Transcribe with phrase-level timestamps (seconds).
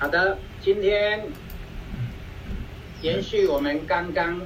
[0.00, 1.24] 好的，今天
[3.02, 4.40] 延续我们刚刚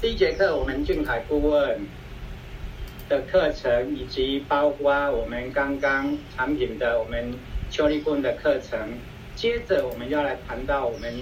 [0.00, 1.78] 第一节课，我们俊凯顾问
[3.10, 7.34] 的课程，以及包括我们刚刚产品的我们
[7.70, 8.78] 邱立顾问的课程。
[9.36, 11.14] 接着我们要来谈到我们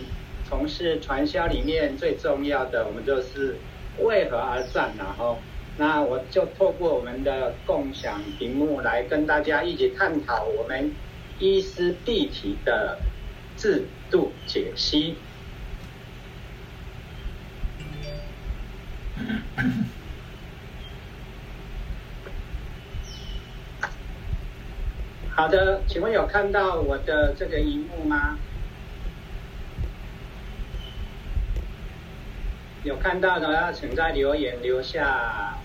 [0.49, 3.57] 从事传销里面最重要的，我们就是
[3.99, 5.39] 为何而战，然后，
[5.77, 10.93] 那我就透过我们的共享屏幕来跟大家一起探讨我们。
[11.39, 12.99] 伊思必提的
[13.57, 15.17] 制度解析。
[25.31, 28.37] 好的，请问有看到我的这个荧幕吗？
[32.85, 35.59] 有看到的要请在留言留下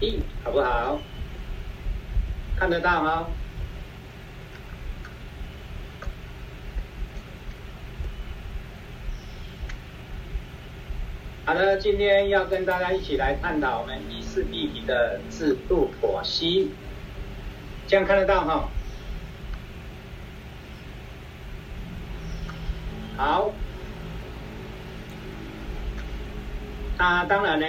[0.00, 1.00] 一，好不好？
[2.58, 3.26] 看得到吗？
[11.46, 16.70] 好的，今天要跟大家一起来探讨我们伊思必提的制度剖析，
[17.86, 18.70] 这样看得到哈？
[23.18, 23.52] 好，
[26.96, 27.66] 那当然呢，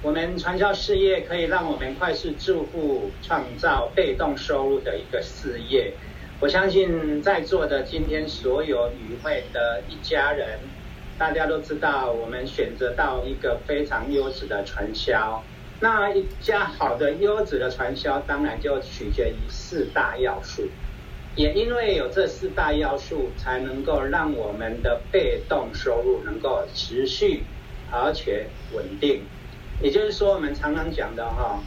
[0.00, 5.94] 我们传销事业可以让我们快速致富，创造被动收入的一个事业。
[6.38, 10.60] 我相信在座的今天所有与会的一家人。
[11.20, 15.44] 大家都知道，我们选择到一个非常优质的传销，
[15.78, 20.66] 那一家好的优质的传销，当然就取决于四大要素。
[21.36, 27.44] 也因为有这四大要素，才能够让我们的被动收入能够持续
[27.90, 29.24] 而且稳定。
[29.82, 31.60] 也就是说，我们常常讲的哈，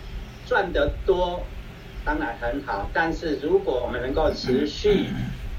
[0.47, 1.45] 赚得多
[2.03, 5.05] 当然很好，但是如果我们能够持续。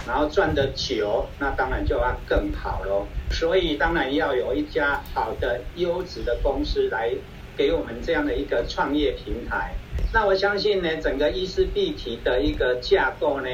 [0.06, 3.06] 然后赚得久，那当然就要更好喽。
[3.30, 7.10] 所以当然要有一家好的优质的公司来
[7.56, 9.74] 给我们这样的一个创业平台。
[10.12, 13.48] 那我相信呢，整个伊思必提的一个架构呢，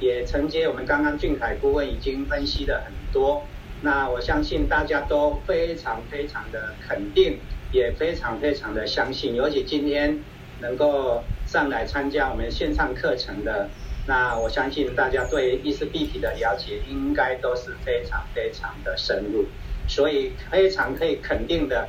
[0.00, 3.44] 也承接我们刚刚俊凯顾问已经分析了很多。
[3.80, 7.38] 那我相信大家都非常非常的肯定，
[7.70, 9.34] 也非常非常的相信。
[9.34, 10.18] 尤其今天
[10.60, 13.68] 能够上来参加我们线上课程的。
[14.06, 19.44] 那我相信大家对伊思必提的了解应该都是非常非常的深入，
[19.86, 21.88] 所以非常可以肯定的，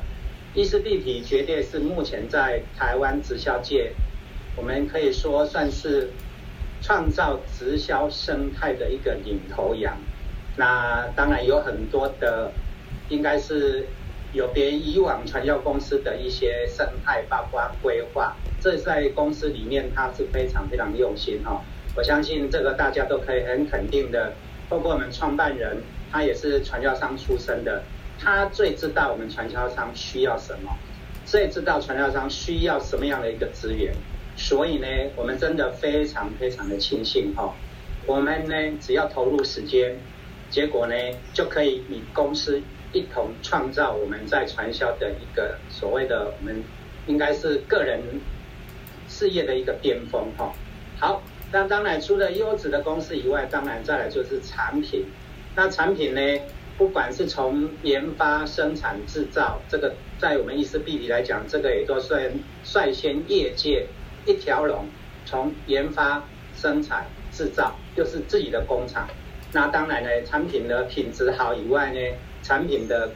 [0.54, 3.92] 伊思必提绝对是目前在台湾直销界，
[4.56, 6.10] 我们可以说算是
[6.80, 9.96] 创造直销生态的一个领头羊。
[10.56, 12.52] 那当然有很多的，
[13.08, 13.88] 应该是
[14.32, 21.60] 有别以往传销公司的一些生态，包括规划，这在公司里面它是非常非常用心哈。
[21.96, 24.32] 我相信这个大家都可以很肯定的，
[24.68, 25.76] 包括我们创办人，
[26.10, 27.84] 他也是传销商出身的，
[28.18, 30.76] 他最知道我们传销商需要什么，
[31.24, 33.94] 最知道传销商需要什么样的一个资源，
[34.36, 37.54] 所以呢，我们真的非常非常的庆幸哈，
[38.06, 39.96] 我们呢只要投入时间，
[40.50, 40.94] 结果呢
[41.32, 42.60] 就可以与公司
[42.92, 46.64] 一同创造我们在传销的一个所谓的我们
[47.06, 48.00] 应该是个人
[49.06, 50.52] 事业的一个巅峰哈，
[50.98, 51.22] 好。
[51.52, 55.06] 那当然，除了优质的公司以外，当然再来就是产品。
[55.54, 56.20] 那产品呢，
[56.76, 62.32] 不管是从研发、生产、制造，这个在我们伊思必提来讲，这个也都算
[62.64, 63.86] 率先业界
[64.26, 64.88] 一条龙，
[65.24, 66.24] 从研发、
[66.56, 69.08] 生产、制造，就是自己的工厂。
[69.52, 72.00] 那当然呢，产品的品质好以外呢，
[72.42, 73.12] 产品的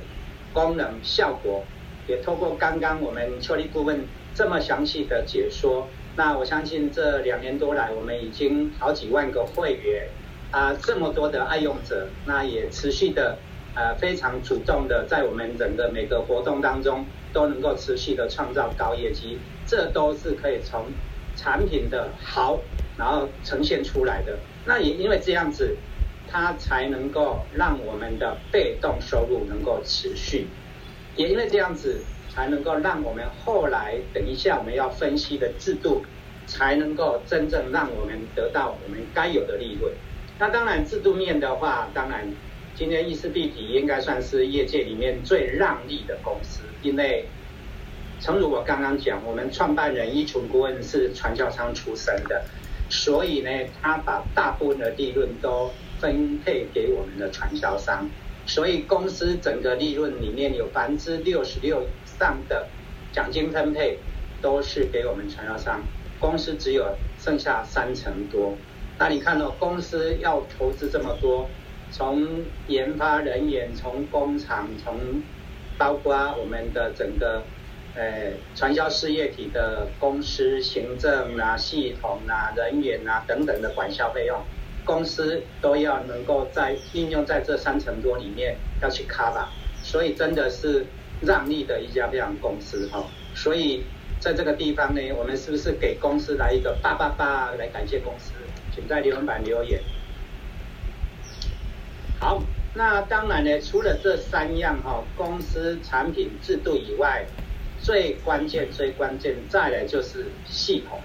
[0.53, 1.65] 功能效果，
[2.07, 5.89] 也透过刚刚我们邱立顾问这么详细的解说。
[6.19, 10.09] 那我相信这两年多来，我们已经好几万个会员
[10.51, 13.39] 啊，这么多的爱用者，那也持续的
[13.77, 20.87] 呃非常主动的在我们整个每个活动当中都能够持续的创造高业绩，这都是可以从
[21.37, 22.59] 产品的好
[22.97, 24.41] 然后呈现出来的。
[24.67, 25.77] 那也因为这样子，
[26.29, 30.49] 它才能够让我们的被动收入能够持续，
[31.15, 32.03] 也因为这样子。
[32.31, 36.03] 才能够让我们后来等一下我们要分析的制度，
[36.49, 39.93] 才能够真正让我们得到我们该有的利润。
[40.41, 42.27] 那当然制度面的话，当然
[42.75, 47.27] 今天伊思必提应该算是业界里面最让利的公司，因为
[48.21, 52.43] 诚如我刚刚讲，我们创办人依纯顾问是传销商出身的，
[52.89, 55.71] 所以呢，他把大部分的利润都
[56.01, 58.11] 分配给我们的传销商，
[58.47, 61.87] 所以公司整个利润里面有百分之六十六以。
[62.19, 62.67] 上的
[63.13, 63.97] 奖金分配
[64.43, 65.81] 都是给我们传销商，
[66.21, 68.55] 公司只有剩下三成多。
[68.99, 71.49] 那你看哦，公司要投资这么多，
[71.93, 72.27] 从
[72.67, 75.23] 研发人员，从工厂，从
[75.79, 77.45] 包括我们的整个
[77.95, 84.37] 呃传销事业体的公司行政啊、系统啊、人员啊等等的管销费用，
[84.85, 89.47] 公司都要能够在应用在这三成多里面要去 cover，
[89.85, 90.85] 所以真的是
[91.21, 93.05] 让利的一家非常公司哈、哦，
[93.37, 93.85] 所以。
[94.21, 98.33] 在这个地方呢，我们是不是给公司来一个八八八来感谢公司？
[98.75, 99.81] 请在留言板留言。
[102.21, 102.43] 好，
[102.75, 107.25] 那当然呢，除了这三样哈，公司产品制度以外，
[107.81, 111.01] 最关键、最关键再来就是系统。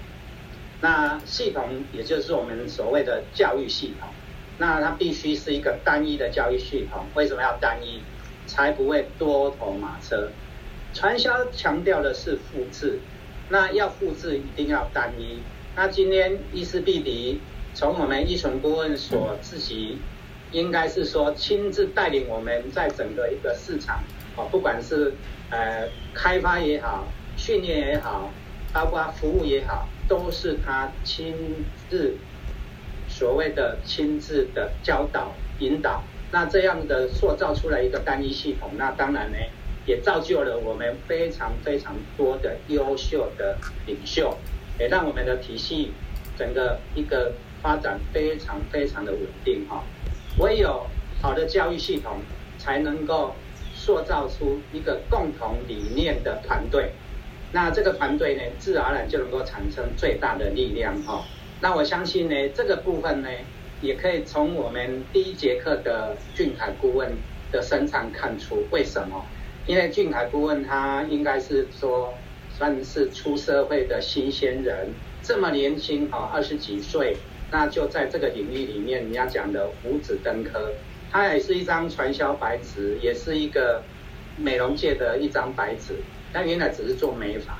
[0.80, 4.08] 那系统也就是我们所谓的教育系统，
[4.58, 7.06] 那它必须是一个单一的教育系统。
[7.14, 8.02] 为什么要单一？
[8.46, 10.28] 才不会多头马车。
[10.94, 13.00] 传销强调的是复制，
[13.48, 15.40] 那要复制一定要单一。
[15.74, 17.40] 那今天伊斯碧迪
[17.74, 19.98] 从我们依存顾问所自己，
[20.52, 24.04] 应该是说亲自带领我们在整个一个市场，
[24.36, 25.12] 哦，不管是
[25.50, 28.30] 呃开发也好，训练也好，
[28.72, 31.34] 包括服务也好，都是他亲
[31.90, 32.14] 自
[33.08, 36.04] 所谓的亲自的教导引导。
[36.30, 39.38] 那这样的塑造出来一个单一系统，那当然呢。
[39.86, 44.36] 也造就了我们非常非常多的优秀的领袖，
[44.78, 45.92] 也让我们的体系
[46.38, 47.32] 整个一个
[47.62, 49.84] 发展非常非常的稳定哈。
[50.38, 50.86] 唯有
[51.20, 52.20] 好的教育系统，
[52.58, 53.34] 才能够
[53.74, 56.92] 塑造出一个共同理念的团队。
[57.52, 61.24] 那这个团队呢，自然而然就能够产生最大的力量哈。
[61.60, 63.28] 那我相信呢，这个部分呢，
[63.80, 67.12] 也可以从我们第一节课的俊凯顾问
[67.52, 69.24] 的身上看出为什么。
[69.66, 72.12] 因为俊凯顾问他应该是说
[72.56, 74.88] 算是出社会的新鲜人，
[75.22, 77.16] 这么年轻哦，二十几岁，
[77.50, 80.70] 那就在这个领域里面，人家讲的五子登科，
[81.10, 83.82] 他也是一张传销白纸，也是一个
[84.36, 85.94] 美容界的一张白纸。
[86.32, 87.58] 他原来只是做美发，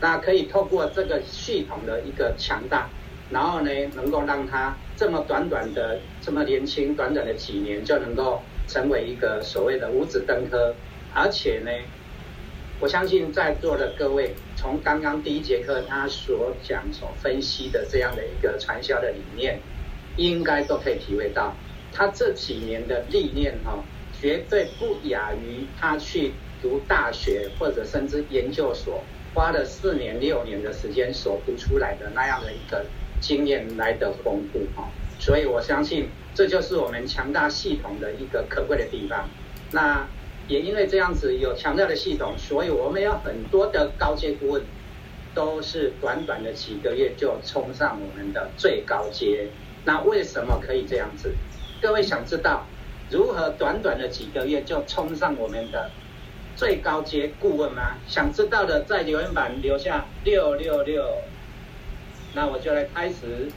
[0.00, 2.88] 那可以透过这个系统的一个强大，
[3.30, 10.74] 然后呢，能够让他这么短短的这么年轻，短短的几年就能够成为一个所谓的五子登科。
[11.14, 11.70] 而且呢，
[12.80, 19.60] 我相信在座的各位，从刚刚第一节课他所讲、所分析的这样的一个传销的理念，
[20.16, 21.54] 应该都可以体会到，
[21.92, 23.84] 他这几年的历练哈，
[24.20, 32.84] 绝对不亚于他去读大学或者甚至研究所花了四年、六年的时间所读出来的那样的一个
[33.20, 34.90] 经验来的丰富哈。
[35.20, 39.30] 所以我相信，这就是我们强大系统的一个可贵的地方。
[39.70, 40.04] 那。
[40.46, 44.62] 也因为这样子有强大的系统，所以我们有很多的高阶顾问，
[45.34, 49.48] 都是短短的几个月就冲上我们的最高阶。
[49.86, 51.34] 那为什么可以这样子？
[51.80, 52.66] 各位想知道
[53.10, 55.90] 如何短短的几个月就冲上我们的
[56.56, 57.96] 最高阶顾问吗？
[58.06, 61.04] 想知道的在留言板留下六六六，
[62.34, 63.50] 那我就来开始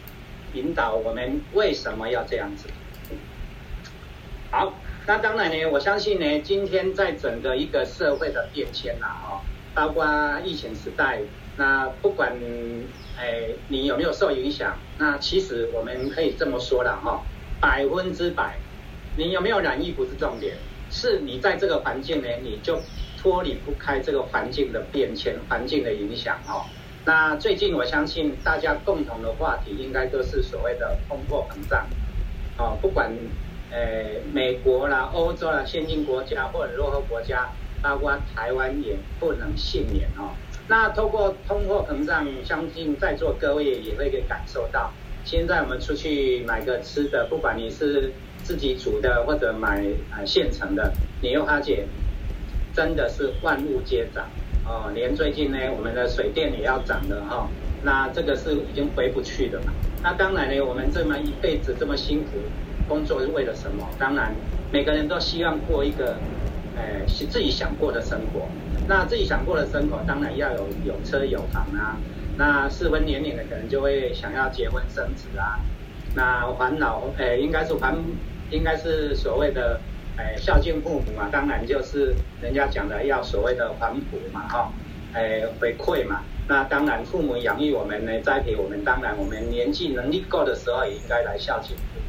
[0.53, 2.69] 引导我们为什么要这样子。
[4.49, 4.73] 好。
[5.07, 9.39] 那当然呢，我相信呢，今天在整个一个社会的变迁呐，哦，
[9.73, 10.05] 包括
[10.43, 11.21] 疫情时代，
[11.55, 12.33] 那不管
[13.17, 17.21] 哎你有没有受影响，那其实我们可以这么说了哈，
[17.61, 18.57] 百分之百，
[19.15, 20.57] 你有没有染疫不是重点，
[20.91, 22.77] 是你在这个环境呢，你就
[23.17, 26.65] 脱离不开这个环境的变迁、环境的影响哦。
[27.05, 31.87] 那最近我相信大家共同的话题应该都是所谓的通货膨胀，
[32.57, 33.09] 哦，不管。
[33.69, 37.49] 呃，美国啦、欧洲啦、先进国家或者落后国家，
[37.81, 40.31] 包括台湾也不能幸免哦。
[40.69, 44.91] 那透过通货膨胀，相信在座各位也会给感受到。
[45.25, 51.85] 现在我们出去买个吃的，不管你是自己煮的或者买呃现成的，你又发现
[52.73, 54.25] 真的是万物皆涨
[54.65, 54.89] 哦。
[54.95, 57.49] 连最近呢，我们的水电也要涨了哈、
[57.83, 59.73] 那这个是已经回不去的嘛。
[60.01, 62.39] 那当然呢，我们这么一辈子这么辛苦。
[62.87, 63.87] 工作是为了什么？
[63.99, 64.33] 当然，
[64.71, 66.17] 每个人都希望过一个，
[66.75, 68.47] 呃，自己想过的生活。
[68.87, 71.97] 那自己想过的生活，当然要有有车有房啊。
[72.37, 75.59] 那适婚年龄的可能就会想要结婚生子啊。
[76.15, 77.95] 那还老，呃，应该是还，
[78.49, 79.79] 应该是所谓的，
[80.15, 81.29] 呃，孝敬父母嘛。
[81.31, 84.71] 当然就是人家讲的要所谓的还朴嘛，哈、哦，
[85.13, 86.21] 呃，回馈嘛。
[86.47, 92.01] 那当然，父母养育我们呢，栽培我们，当然我们年纪能力够的时候，也应该来孝敬父母。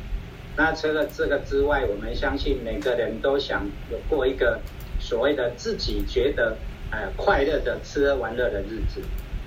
[0.58, 4.60] 那除了这个之外，我们相信每个人都想有过一个
[4.98, 6.56] 所谓的自己觉得
[6.90, 9.00] 呃快乐的吃喝玩乐的日子。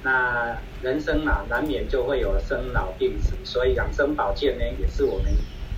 [0.04, 5.26] 那人生嘛，难免就会有生老病死，所以养生保健呢，也是我们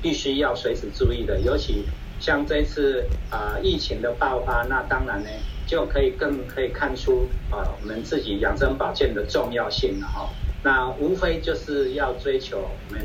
[0.04, 1.40] 必须要随时注意的。
[1.40, 1.84] 尤其
[2.20, 5.30] 像这次啊、疫情的爆发，那当然呢，
[5.66, 10.30] 就可以更可以看出啊、我们自己养生保健的重要性了哈。
[10.64, 13.02] 那无非就是要追求我们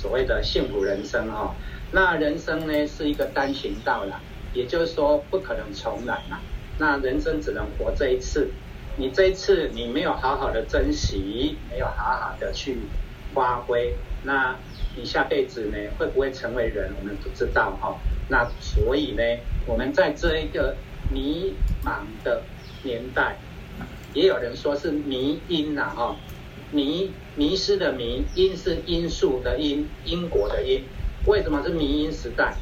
[0.00, 1.54] 所谓的幸福人生哈。
[1.90, 4.20] 那人生呢是一个单行道啦，
[4.54, 6.38] 也就是说不可能重来嘛。
[6.78, 8.48] 那人生只能活这一次。
[8.96, 12.78] 你这一次你没有好好的珍惜，没有好好的去
[13.32, 14.56] 发挥，那
[14.96, 17.96] 你下辈子呢会不会成为人，我们不知道哈。
[18.28, 19.22] 那所以呢，
[19.66, 20.76] 我们在这一个
[21.12, 22.42] 迷茫的
[22.82, 23.36] 年代，
[24.14, 26.16] 也有人说是迷因呐哈，
[26.70, 30.84] 迷迷失的迷，因是因素的因，因果的因。
[31.26, 32.54] 为什么是迷因时代？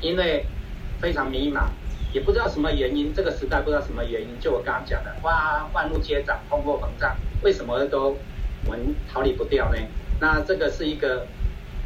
[0.00, 0.46] 因为
[1.00, 1.68] 非常迷茫。
[2.12, 8.16] 也不知道什么原因，这个时代不知道什么原因，就我刚刚讲的，哇，万物皆涨，通货膨胀，为什么都
[8.66, 9.78] 我们逃离不掉呢？
[10.20, 11.26] 那这个是一个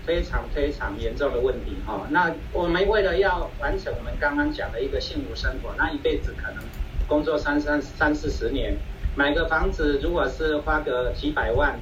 [0.04, 2.06] 非常非常严重的问题哈。
[2.10, 6.62] 那我们为了要完成我们刚刚讲的一个幸福生活，那一辈子可能
[7.06, 8.76] 工作三三三四十年，
[9.18, 11.76] 买个房子如果是花个几百万，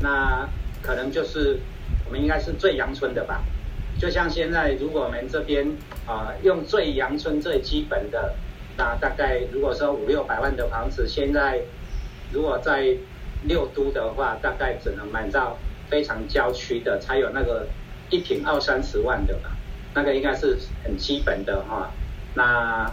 [0.00, 0.46] 那
[0.82, 1.58] 可能就是
[2.04, 3.42] 我们应该是最阳春的吧。
[3.98, 5.66] 就像现在，如果我们这边
[6.06, 8.34] 啊、用最阳春最基本的，
[8.76, 11.62] 那大概如果说五六百万的房子，现在
[12.30, 12.94] 如果在
[13.44, 15.56] 六都的话，大概只能买到
[15.88, 17.68] 非常郊区的，才有那个
[18.10, 19.56] 一平二三十万的吧，
[19.94, 21.90] 那个应该是很基本的哈。
[22.34, 22.92] 那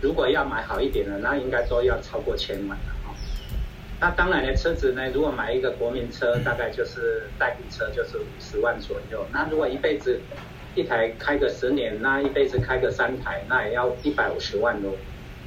[0.00, 3.14] 如果要买好一点的，那应该都要超过千万了哈。
[4.00, 9.26] 那当然呢，车子呢，如果买一个国民车，大概就是代步车，就是五十万左右。
[9.32, 10.20] 那如果一辈子
[10.74, 14.90] 一台开个十年，那一辈子开个三台，那也要一百五十万喽。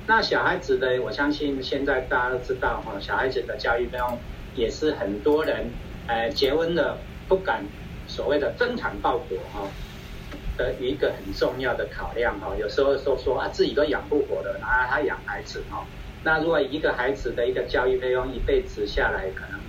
[0.08, 4.20] 那小孩子的，我相信现在大家都知道哈，小孩子的教育费用
[4.56, 5.72] 也是很多人
[6.08, 6.98] 呃结婚了
[7.30, 7.64] 不敢
[8.08, 9.70] 所谓的增产报国哈
[10.58, 12.56] 的一个很重要的考量哈。
[12.60, 15.86] 有时候说说啊，自己都养不活了，拿他养孩子哈。
[16.24, 19.60] 那如果一个孩子的一个教育费用一辈子下来，可能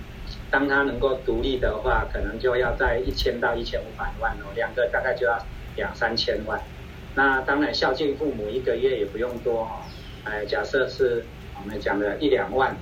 [0.51, 5.37] 当他能够独立的话，可能就要在一千到一千五百万哦，两个大概就要
[5.75, 6.61] 两三千万。
[7.15, 9.69] 那当然孝敬父母一个月也不用多哦，
[10.23, 11.23] 哎，假设是
[11.55, 12.75] 我们讲的一两万。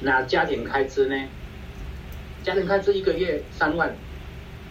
[0.00, 1.28] 那家庭开支呢？
[2.42, 3.94] 家庭开支一个月三万，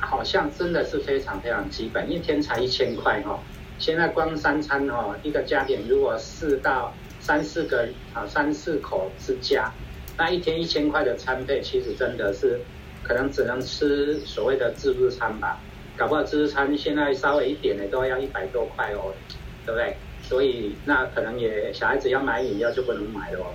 [0.02, 3.40] 好像真的是非常非常基本，一天才一千块哈。
[3.80, 9.72] 现在光三餐哈，一个家庭如果四到三四个啊，三四口之家，
[10.18, 12.60] 那一天一千块的餐费，其实真的是
[13.04, 15.60] 可能只能吃所谓的自助餐吧，
[15.98, 19.14] 搞不好自助餐现在稍微一点的都要一百多块哦，
[19.66, 19.96] 对不对？
[20.22, 23.48] 所以那可能也小孩子要买饮料就不能买了哦。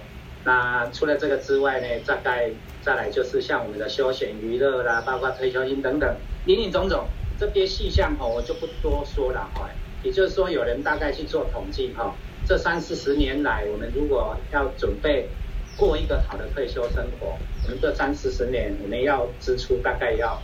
[0.44, 2.50] 那除了这个之外呢，大概
[2.86, 9.68] 再来就是像我们的休闲娱乐啦，包括退休金等等，林林总总这些细项哦，我就不多说了哈。
[10.04, 12.14] 也就是说，有人大概去做统计哈。
[12.46, 15.28] 这三四十年来，我们如果要准备
[15.76, 20.40] 过一个好的退休生活，我们这三四十年，我们要支出大概要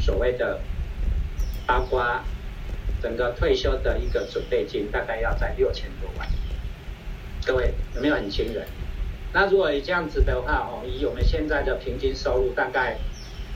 [0.00, 0.58] 所谓的，
[1.64, 2.04] 包括
[3.00, 6.28] 整个退休的一个准备金，大概要在六千多万。
[7.46, 8.66] 各位有没有很惊人？
[9.34, 12.96] 那如果这样子的话，哦，以我们现在的平均收入，大概，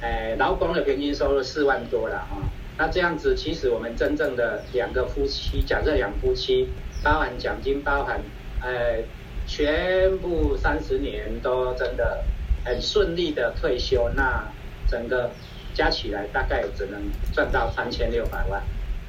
[0.02, 2.42] 呃，劳工的平均收入四万多了哈。
[2.76, 6.68] 那这样子，其实我们真正的两个夫妻，假设两夫妻。
[7.00, 8.20] 包含奖金，包含，
[8.60, 9.04] 呃，
[9.46, 12.24] 全部三十年都真的
[12.64, 14.44] 很顺利的退休，那
[14.88, 15.30] 整个
[15.72, 17.00] 加起来大概只能
[17.32, 18.60] 赚到三千六百万。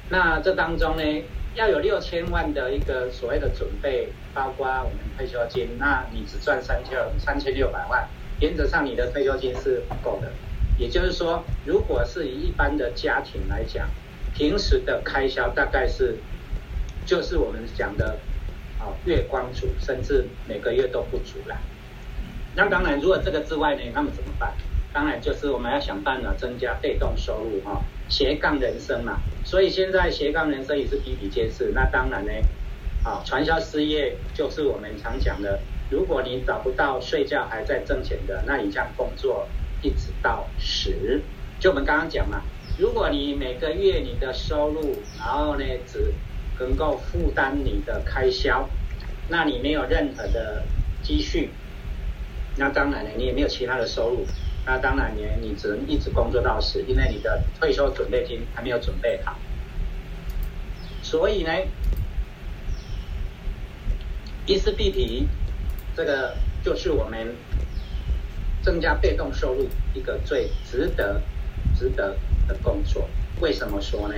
[0.08, 1.02] 那这当中呢，
[1.56, 8.08] 要有六千万的一个所谓的准备，包括我们退休金，那你只赚三千三千六百万，
[8.40, 10.32] 原则上你的退休金是不够的。
[10.78, 13.88] 也就是说，如果是以一般的家庭来讲，
[14.34, 16.16] 平时的开销大概是。
[17.06, 18.18] 就是我们讲的，
[18.78, 21.56] 啊，月光族，甚至每个月都不足了。
[22.54, 24.52] 那当然，如果这个之外呢，那么怎么办？
[24.92, 29.18] 当然就是我们要想办法增加被动收入，哈，斜杠人生嘛。
[29.44, 31.72] 所以现在斜杠人生也是比比皆是。
[31.74, 32.32] 那当然呢，
[33.02, 39.48] 啊，传销事业就是我们常讲的，如果你找不到睡觉还在挣钱的，那你这样工作
[39.80, 41.22] 一直到死。
[41.58, 42.42] 就我们刚刚讲嘛，
[42.78, 46.12] 如果你每个月你的收入，然后呢只
[46.58, 48.68] 能够负担你的开销，
[49.28, 50.64] 那你没有任何的
[51.02, 51.50] 积蓄，
[52.56, 54.26] 那当然呢，你也没有其他的收入，
[54.66, 59.38] 那当然呢，你只能一直工作到死，因为你的退休准备金还没有准备好。
[61.02, 61.50] 所以呢，
[64.50, 65.28] 伊思碧媞，
[65.94, 67.36] 这个就是我们
[68.62, 71.22] 增加被动收入一个最值得、
[71.78, 72.16] 值得
[72.48, 73.08] 的工作。
[73.40, 74.16] 为什么说呢？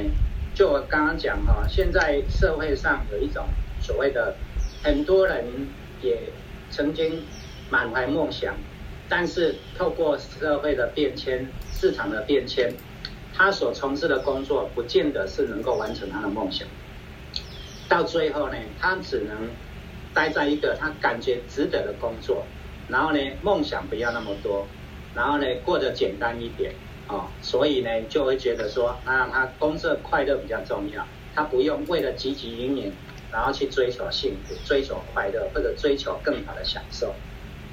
[0.55, 3.47] 就我刚刚讲哈，现在社会上有一种
[3.83, 4.35] 所谓的，
[4.83, 5.45] 很多人
[6.01, 6.19] 也
[6.71, 7.25] 曾经
[7.69, 8.55] 满怀梦想，
[9.11, 12.73] 但是透过社会的变迁、市场的变迁，
[13.35, 16.67] 他所从事的工作不见得是能够完成他的梦想。
[17.87, 19.37] 到最后呢，他只能
[20.15, 22.45] 待在一个他感觉值得的工作，
[22.89, 24.67] 然后呢，梦想不要那么多，
[25.15, 26.73] 然后呢，过得简单一点
[27.09, 32.93] 哦，所以呢，就会觉得说，啊，他工作快乐比较重要，他不用为了汲汲营营，
[33.33, 37.15] 然后去追求幸福、追求快乐或者追求更好的享受。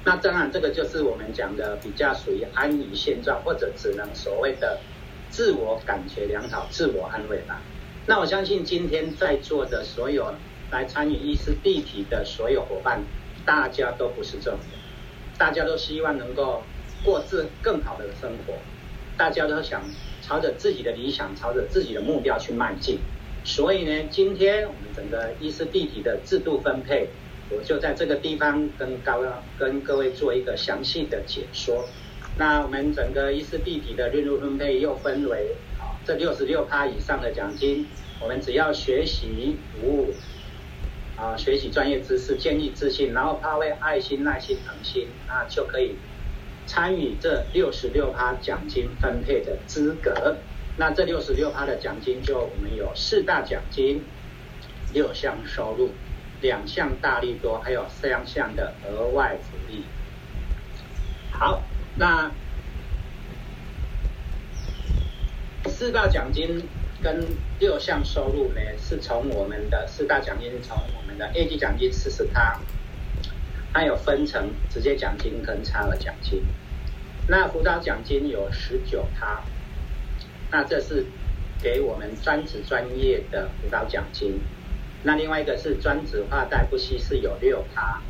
[0.04, 4.80] 那当然，这个就是我们讲的比较属于安于现状，或者只能所谓的
[5.28, 7.60] 自我感觉良好、自我安慰吧。
[8.06, 10.34] 那我相信今天在座的所有
[10.70, 13.02] 来参与意识立体的所有伙伴，
[13.44, 14.78] 大家都不是这种人，
[15.36, 16.62] 大家都希望能够
[17.04, 18.54] 过自更好的生活，
[19.16, 19.82] 大家都想
[20.22, 22.98] 朝着自己的理想，朝着自己的目标去迈进。
[23.42, 27.08] 所以呢，今天我们整个意识立体的制度分配，
[27.48, 29.22] 我就在这个地方跟高
[29.58, 31.88] 跟各位做一个详细的解说。
[32.36, 35.56] 那我们整个意识立体的任务分配又分为。
[35.78, 37.86] 好这六十六趴以上的奖金，
[38.20, 40.14] 我们只要学习服务，
[41.20, 45.96] 啊，学习专业知识，建立自信，然后发挥爱心、耐心、恒心，那就可以
[46.66, 50.36] 参与这六十六趴奖金分配的资格。
[50.78, 54.02] 那这六十六趴的奖金，就我们有四大奖金，
[54.94, 55.90] 六项收入，
[56.40, 59.84] 两项大利多，还有三项的额外福利。
[61.30, 61.62] 好，
[61.96, 62.30] 那。
[65.66, 66.62] 四大奖金
[67.02, 67.24] 跟
[67.58, 72.60] 六项收入呢，是从我们的四大奖金，从我们的业绩奖金四十趴，
[73.72, 76.42] 还有分成直接奖金跟差额奖金。
[77.28, 79.42] 那辅导奖金有十九趴，
[80.50, 81.06] 那这是
[81.62, 84.40] 给我们专职专业的辅导奖金。
[85.02, 88.02] 那另外一个是专职化带不稀释有六趴，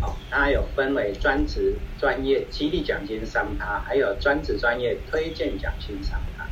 [0.00, 6.46] 哦，它有分为专职专业激励奖金三趴，还有专职专业推荐奖金三趴。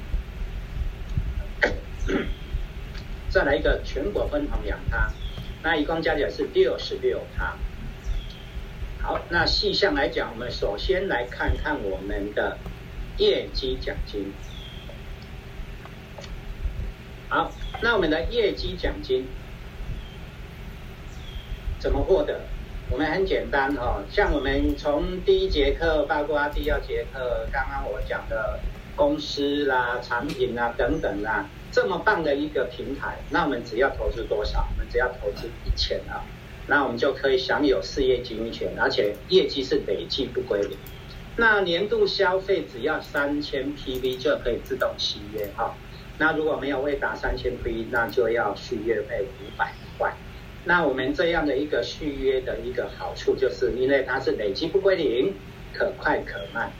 [3.30, 5.08] 再来一个全国分红两趴，
[5.62, 7.56] 那一共加起来是六十六趴。
[9.00, 12.58] 好，那细项来讲，我们首先来看看我们的
[13.18, 14.32] 业绩奖金。
[17.28, 19.28] 好，那我们的业绩奖金
[21.78, 22.40] 怎么获得？
[22.90, 28.58] 我们很简单哦，像我们从第一节课，包括第二节课，刚刚我讲的
[28.96, 31.46] 公司啦、产品啦等等啦。
[31.72, 34.66] 这么棒的一个平台，那我们只要投资多少？
[34.72, 36.24] 我们只要投资一千啊，
[36.66, 40.76] 那我们就可以享有事业经营权，而且业绩是累计不归零。
[41.36, 45.74] 那年度消费只要三千 PV 就可以自动续约哈。
[46.18, 50.14] 那如果没有未达三千 PV，那就要续约费五百块。
[50.64, 55.32] 那我们这样的一个续约的一个好处，就是因为它是累计不归零，
[55.72, 56.70] 可快可慢。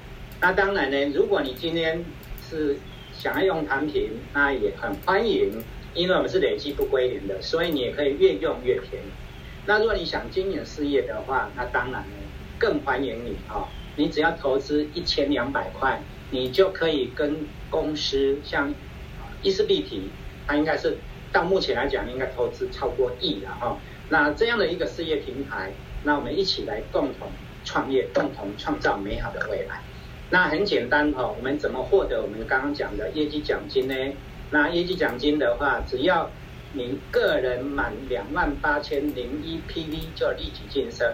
[0.40, 2.04] 那当然呢，如果你今天
[2.50, 2.76] 是
[3.20, 9.10] 想要用产品，那也很欢迎，因为我们是累计不归零的，所以你也可以越用越便宜。
[9.66, 12.16] 那如果你想经营事业的话，那当然呢
[12.58, 13.68] 更欢迎你、哦！
[13.96, 18.72] 你只要投资一千两百块，你就可以跟公司像
[19.42, 20.08] 意识立体，
[20.46, 20.96] 它应该是
[21.30, 23.76] 到目前来讲应该投资超过亿了哈、哦。
[24.08, 27.28] 那这样的一个事业平台，那我们一起来共同
[27.66, 29.82] 创业，共同创造美好的未来。
[30.32, 33.94] 那很简单哈，我们怎么获得我们刚刚讲的业绩奖金呢？
[34.52, 36.30] 那业绩奖金的话，只要
[36.72, 41.12] 你个人满两万八千零一 PV 就立即晋升。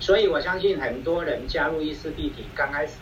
[0.00, 2.94] 所以我相信很多人加入意识立体，刚开始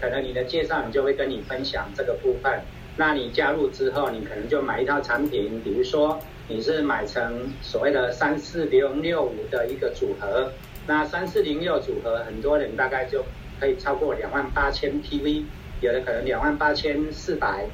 [0.00, 2.62] 可能你的介绍人就会跟你分享这个部分。
[2.96, 10.50] 那你加入之后，你可能就买一套产品，比如说你是买成所谓的三四零六五的一个组合，
[10.86, 13.22] 那三四零六组合，很多人大概就。
[13.62, 15.44] 可以超过两万八千 PV，
[15.80, 17.68] 有的可能两万八千四百，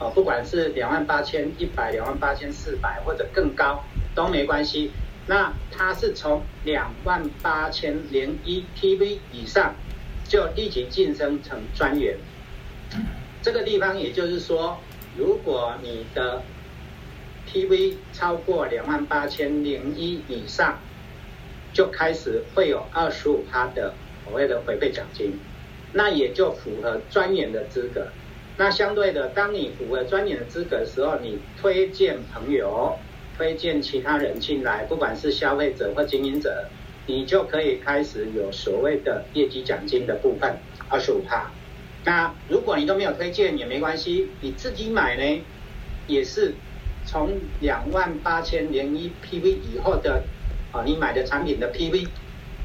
[0.00, 3.84] 哦，不管是两万八千一百、两万八千四百或者更高
[4.16, 4.90] 都没关系。
[5.28, 9.76] 那它是从两万八千零一 PV 以上
[10.28, 12.16] 就立即晋升成专员。
[13.42, 14.76] 这个地方也就是说，
[15.16, 16.42] 如果你的
[17.48, 20.80] PV 超过两万八千零一以上，
[21.72, 23.94] 就开始会有二十五趴的。
[24.24, 25.38] 所谓的回馈奖金，
[25.92, 28.08] 那也就符合专研的资格。
[28.56, 32.98] 那相对的，当你符合专研的资格的时候，你推荐朋友、
[33.36, 36.68] 推荐其他人进来，不管是消费者或经营者，
[37.06, 40.58] 你就可以开始有所谓的业绩奖金的部分。
[40.90, 41.50] 二十五趴。
[42.04, 45.42] 那如果你都没有推荐也没关系，你自己买呢，
[46.06, 46.52] 也是
[47.06, 50.24] 从两万八千零一 PV 以后的
[50.72, 52.08] 啊，你买的产品的 PV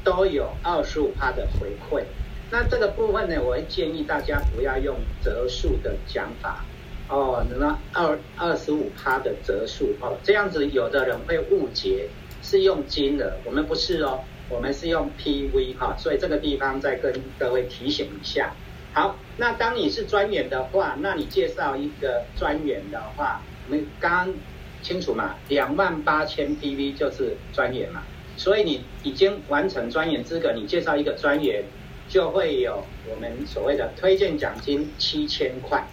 [0.06, 2.04] 都有二十五趴的回馈。
[2.48, 6.64] 那这个部分呢，我会建议大家不要用折数的讲法
[7.08, 12.08] 哦，那二二十五趴的折数哦，这样子有的人会误解
[12.40, 18.52] 是用金额，我们不是哦，我们是用 PV 哈、所以这个地方再跟各位提醒一下。
[18.92, 24.34] 好，那当你是专员的话，那你介绍一个专员的话，我们刚刚
[24.82, 28.04] 清楚嘛，两万八千 PV 就是专员嘛，
[28.36, 31.64] 所以你已经完成专员资格，你介绍一个专员。
[32.08, 35.84] 就会有我们所谓的推荐奖金七千块，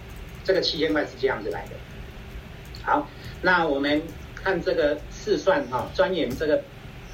[0.43, 1.71] 这个七千块是这样子来的。
[2.83, 3.09] 好，
[3.41, 3.99] 那我们
[4.35, 6.61] 看这个试算哈，专员这个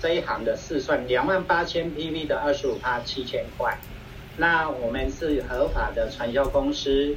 [0.01, 3.77] 这一行的试算，两万八千 PV 的二十五趴七千块。
[4.35, 7.15] 那我们是合法的传销公司，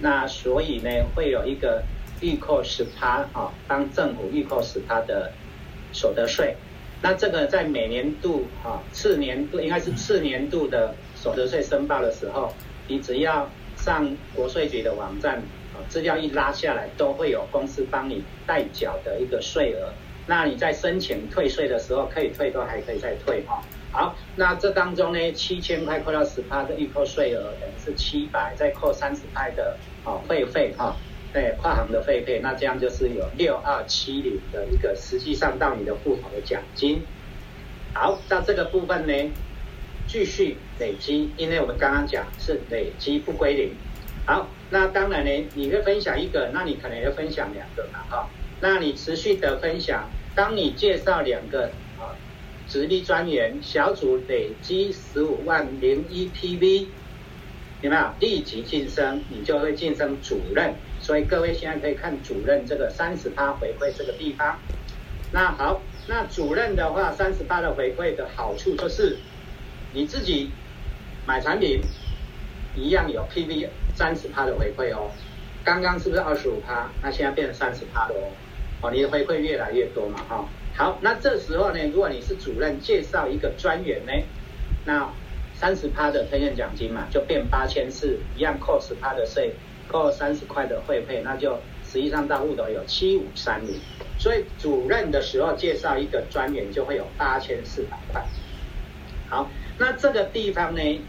[0.00, 1.82] 那所以呢会有一个
[2.20, 5.32] 预扣十趴啊，当政府预扣十趴的
[5.94, 6.54] 所得税。
[7.02, 10.94] 那这个在每年度哈次年度应该是次年度的。
[11.14, 12.52] 所得税申报的时候，
[12.88, 15.36] 你只要上国税局的网站，
[15.72, 19.92] 啊，资料一拉下来，都会有公司帮你代缴的一个税额。
[20.26, 23.62] 那你在申请退税的时候，可以退都还可以再退哈。
[23.92, 30.96] 好，那这当中呢，七千块扣掉十趴的预扣税额，等于是七百，再扣三十块的啊会费哈，
[31.32, 37.02] 对，跨行的费费，那这样就是有六二七零的一个实际上到你的户头的奖金。
[37.94, 39.30] 好，到这个部分呢。
[40.08, 43.70] 继续累积，因为我们刚刚讲是累积不归零。
[44.26, 48.28] 好，那当然呢，你会分享一个，那你可能要分享两个嘛，哈。
[48.60, 52.18] 那你持续的分享，当你介绍两个啊，
[52.68, 56.88] 直立专员小组累积十五万零一 PV，
[57.80, 59.22] 有没有立即晋升？
[59.30, 60.74] 你就会晋升主任。
[61.02, 64.58] 所以各位现在可以看主任这个三十趴回馈这个地方。
[65.32, 69.18] 那好，那主任的话三十趴的回馈的好处就是。
[69.94, 70.50] 你自己
[71.26, 71.82] 买产品
[72.74, 75.10] 一样有 PV 三十趴的回馈哦，
[75.62, 76.88] 刚刚是不是二十五趴？
[77.02, 78.32] 那现在变成三十趴了哦，
[78.80, 80.44] 哦，你的回馈越来越多嘛，哈、哦。
[80.74, 84.12] 好，那这时候呢，如果你是主任介绍一个专员呢，
[84.86, 85.12] 那
[85.54, 89.54] 三十趴的推荐奖金嘛，就变八千四，一样扣十趴的税，
[89.88, 93.78] 扣三十块的会费，那就实际上到户头有七五三零，
[94.18, 98.24] 所以主任的时候介绍一个专员就会有八千四百块。
[99.28, 99.50] 好。
[99.78, 101.00] 那这个地方呢，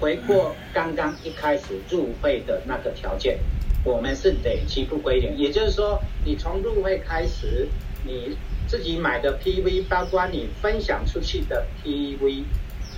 [0.00, 3.38] 回过刚刚一开始入会的那个条件，
[3.84, 7.68] 我们是累积不归零，也就是说，你从入会开始，
[8.04, 12.42] 你自己买的 PV，包括你分享出去的 PV，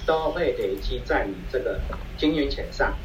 [0.06, 1.78] 都会累积在你这个
[2.16, 2.96] 经营权上，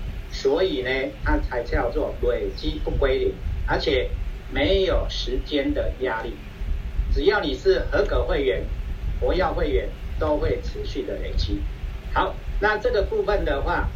[0.41, 0.89] 所以呢，
[1.23, 3.33] 它才叫做累积不归零，
[3.67, 4.09] 而且
[4.51, 6.33] 没有时间的压力，
[7.13, 8.63] 只要你是合格会员、
[9.19, 9.89] 活跃会员。
[10.21, 11.59] 都会持续的累积。
[12.13, 13.89] 好，那这个部分的话，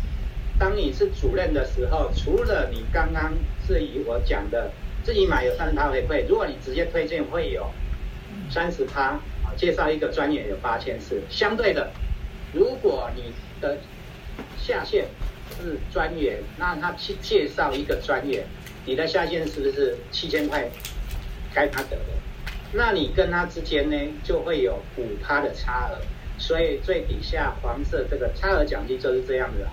[0.58, 3.32] 当你是主任的时候，除了你刚刚
[3.68, 4.72] 是以我讲的
[5.04, 7.70] 自己买有三十趴回馈，如果你直接推荐会有
[8.50, 9.20] 三十趴，
[9.56, 11.22] 介绍一个专员有八千四。
[11.30, 11.92] 相对的，
[12.52, 13.32] 如果你
[13.62, 13.78] 的
[14.58, 15.06] 下线
[15.62, 18.46] 是专员，那他去介绍一个专员，
[18.86, 20.70] 你的下线是不是七千块
[21.54, 22.04] 该他得的？
[22.74, 25.98] 那你跟他之间呢，就会有五趴的差额。
[26.38, 29.66] 所以最底下黄色这个差额奖金就是这样的。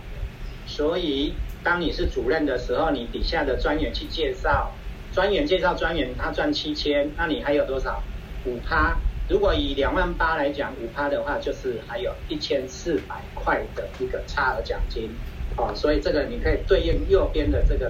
[0.65, 4.71] 所以当你是主任的时候，你底下的专员去介绍，
[5.13, 8.01] 专员介绍专员，他赚七千，那你还有多少？
[8.45, 8.97] 五趴。
[9.29, 15.11] 如果以两万八来讲，五趴的话，就是还有一千四百块的一个差额奖金。
[15.57, 17.89] 哦，所以这个你可以对应右边的这个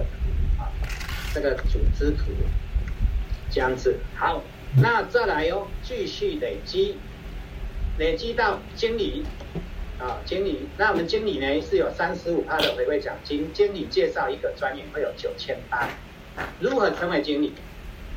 [0.59, 0.67] 啊，
[1.33, 2.31] 这个组织图，
[3.49, 3.97] 这样子。
[4.15, 4.43] 好，
[4.81, 6.97] 那再来哟，继续累积。
[7.99, 9.23] 累积到经理
[9.99, 13.51] 啊，经理，那我们经理呢是有三十五趴的回馈奖金。
[13.53, 15.87] 经理介绍一个专员会有九千八。
[16.59, 17.53] 如何成为经理？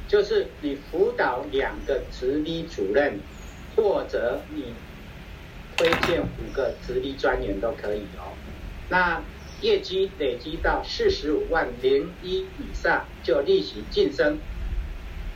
[0.08, 3.20] 就是你辅导两个直理主任，
[3.76, 4.72] 或者你
[5.76, 8.32] 推荐五个直理专员都可以哦。
[8.88, 9.20] 那
[9.66, 14.38] 业绩累积到四十五万零一以上，就立即晋升。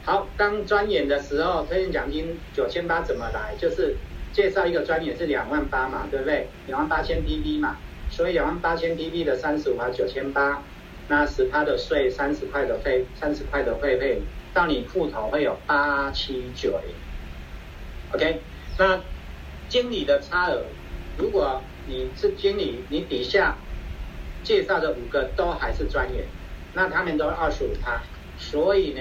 [0.04, 3.56] 好，当专员的时候，推荐奖金九千八怎么来？
[3.58, 3.96] 就是。
[4.32, 6.46] 介绍一个专员是两万八嘛，对不对？
[6.68, 7.78] 两万八千 PV 嘛，
[8.12, 10.62] 所以两万八千 PV 的三十五趴九千八，
[11.08, 14.22] 那十趴的税，三十块的费，三十块的会费，
[14.54, 16.94] 到你户头会有八七九零。
[18.14, 18.40] OK，
[18.78, 19.00] 那
[19.68, 20.62] 经理的差额，
[21.18, 23.56] 如果你是经理，你底下
[24.42, 26.24] 介绍的五个都还是专员，
[26.74, 28.00] 那他们都二十五趴，
[28.38, 29.00] 所以呢，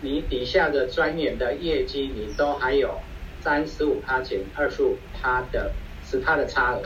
[0.00, 3.00] 你底下的专员的业绩你都还有
[3.40, 5.72] 三十五趴减二十五趴的
[6.04, 6.82] 十趴的差额，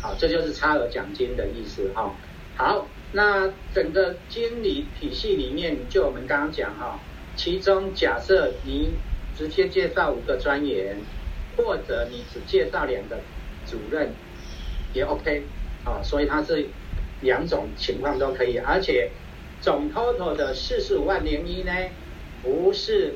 [0.00, 2.14] 好，这就是差额奖金的意思哈。
[2.56, 7.00] 好，那整个经理体系里面，就我们刚刚讲哈，
[7.34, 8.92] 其中假设你
[9.36, 10.98] 直接介绍五个专员，
[11.56, 13.18] 或者你只介绍两个
[13.66, 14.12] 主任，
[14.92, 15.42] 也 OK，
[15.84, 16.66] 啊，所以它是
[17.20, 19.10] 两种情况都可以，而且
[19.60, 21.72] 总 total 的四十五万零一呢，
[22.42, 23.14] 不是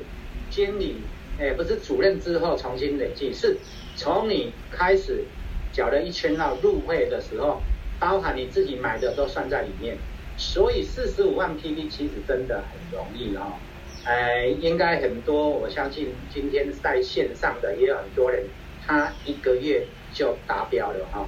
[0.49, 0.97] 经理，
[1.39, 3.57] 哎，不是主任之后重新累计，是
[3.95, 5.25] 从你开始
[5.71, 7.61] 缴了一千到入会的时候。
[8.01, 9.97] 包含你自己买的都算在里面，
[10.37, 13.59] 所以四十五万 PV 其实真的很容易哦。
[14.05, 18.45] 哎，应该很多，我相信今天在线上的也有很多人，
[18.87, 21.27] 他一个月就达标了哈，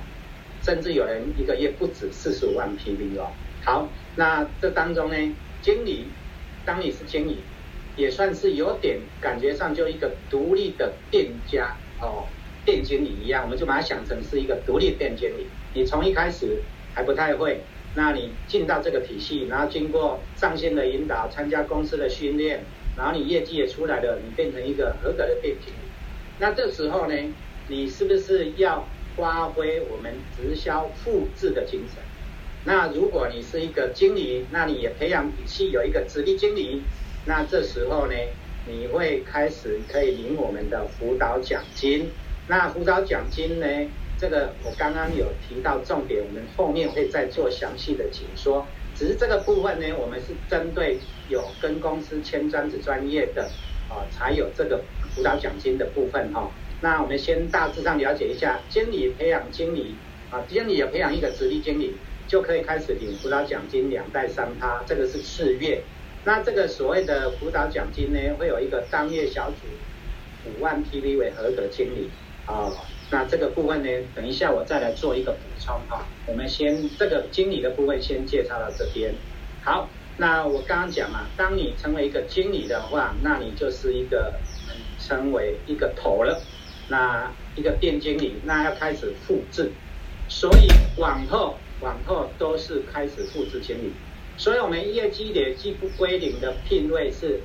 [0.62, 3.32] 甚至有人一个月不止四十五万 PV 哦。
[3.64, 6.06] 好，那这当中呢，经理，
[6.66, 7.38] 当你是经理，
[7.96, 12.26] 也算是有点感觉上就一个独立的店家哦。
[12.64, 15.48] 店经理一样，我们就把它想成是一个独立店经理。
[15.74, 16.62] 你从一开始
[16.94, 17.62] 还不太会，
[17.96, 22.64] 那你进到这个体系，然后经过上线的引导，参加公司的训练，
[22.96, 25.78] 然后你业绩也出来了，你变成一个合格的店经理。
[26.38, 27.16] 那这时候呢，
[27.68, 32.04] 你是不是要发挥我们直销复制的精神？
[32.64, 36.84] 那如果你是一个经理，那你也培养体系有一个子弟经理，
[37.26, 38.14] 那这时候呢，
[38.68, 42.12] 你会开始可以领我们的辅导奖金。
[42.48, 43.66] 那辅导奖金呢？
[44.20, 48.68] 这个我刚刚有提到重点，我们后面会再做详细的解说。
[48.94, 53.50] 只是这个部分呢，我们是针对有跟公司签专职专业的
[53.90, 56.52] 啊，才有这个辅导奖金的部分哈。
[56.82, 59.96] 那我们先大致上了解一下，经理培养经理
[60.32, 61.94] 啊，经理也培养一个子弟经理，
[62.28, 65.84] 就可以开始领辅导奖金两代三趴，这个是次月。
[66.26, 69.58] 那这个所谓的辅导奖金呢，会有一个当月小组
[70.50, 72.10] 五万 PV 为合格经理。
[72.48, 72.74] 啊，
[73.12, 76.04] 那这个部分呢，等一下我再来做一个补充哈。
[76.26, 79.14] 我们先这个经理的部分先介绍到这边。
[79.64, 84.34] 好，那我刚刚讲啊，当你成为一个经理的话，那你就是一个
[85.00, 86.42] 成为一个头了。
[86.92, 89.72] 那一个店经理，那要开始复制，
[90.28, 93.94] 所以往后往后都是开始复制经理。
[94.38, 97.40] 所以我们业绩累积不归零的聘位是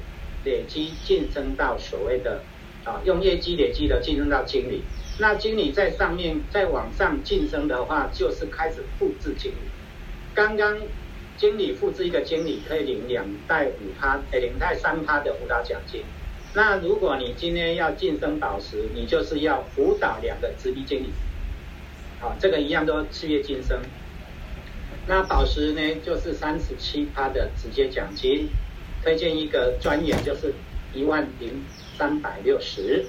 [0.45, 2.43] 累积晋升到所谓的。
[2.87, 4.81] 啊，用业绩累积的晋升到经理，
[5.19, 9.57] 那经理在上面再往上晋升的话，就是开始复制经理。
[10.33, 10.79] 刚刚
[11.37, 16.05] 经理复制一个经理可以领两到五趴，诶，两到三趴的辅导奖金。
[16.55, 21.11] 那如果你今天要晋升导师，你就是要辅导两个子弟经理。
[22.21, 23.81] 好，这个一样都事业晋升。
[25.07, 28.49] 那导师呢，就是三十七趴的直接奖金，
[29.03, 30.55] 推荐一个专员就是
[30.95, 31.63] 一万零。
[31.99, 33.07] 三百六十，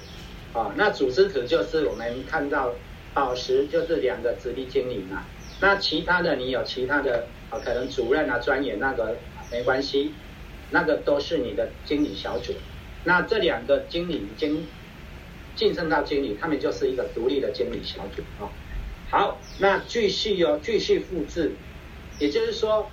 [0.54, 2.72] 啊，那组织图就是我们看到
[3.12, 5.26] 宝石就是两个子弟经理嘛，
[5.60, 9.18] 那其他的你有其他的啊，可能主任啊、专员那个
[9.52, 10.14] 没关系，
[10.70, 12.54] 那个都是你的经理小组。
[13.08, 14.66] 那这两个经理已经
[15.56, 18.52] 晋升到经理，他们就是一个独立的经理小组啊。
[19.08, 21.52] 好，那继续哦继续复制，
[22.18, 22.90] 也就是说，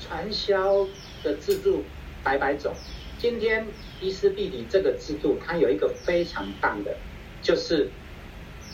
[0.00, 0.88] 传销
[1.22, 1.84] 的制度
[2.24, 2.72] 百百种，
[3.18, 3.66] 今天。
[4.00, 6.96] 伊丝碧媞这个制度，它有一个非常棒的，
[7.42, 7.90] 就是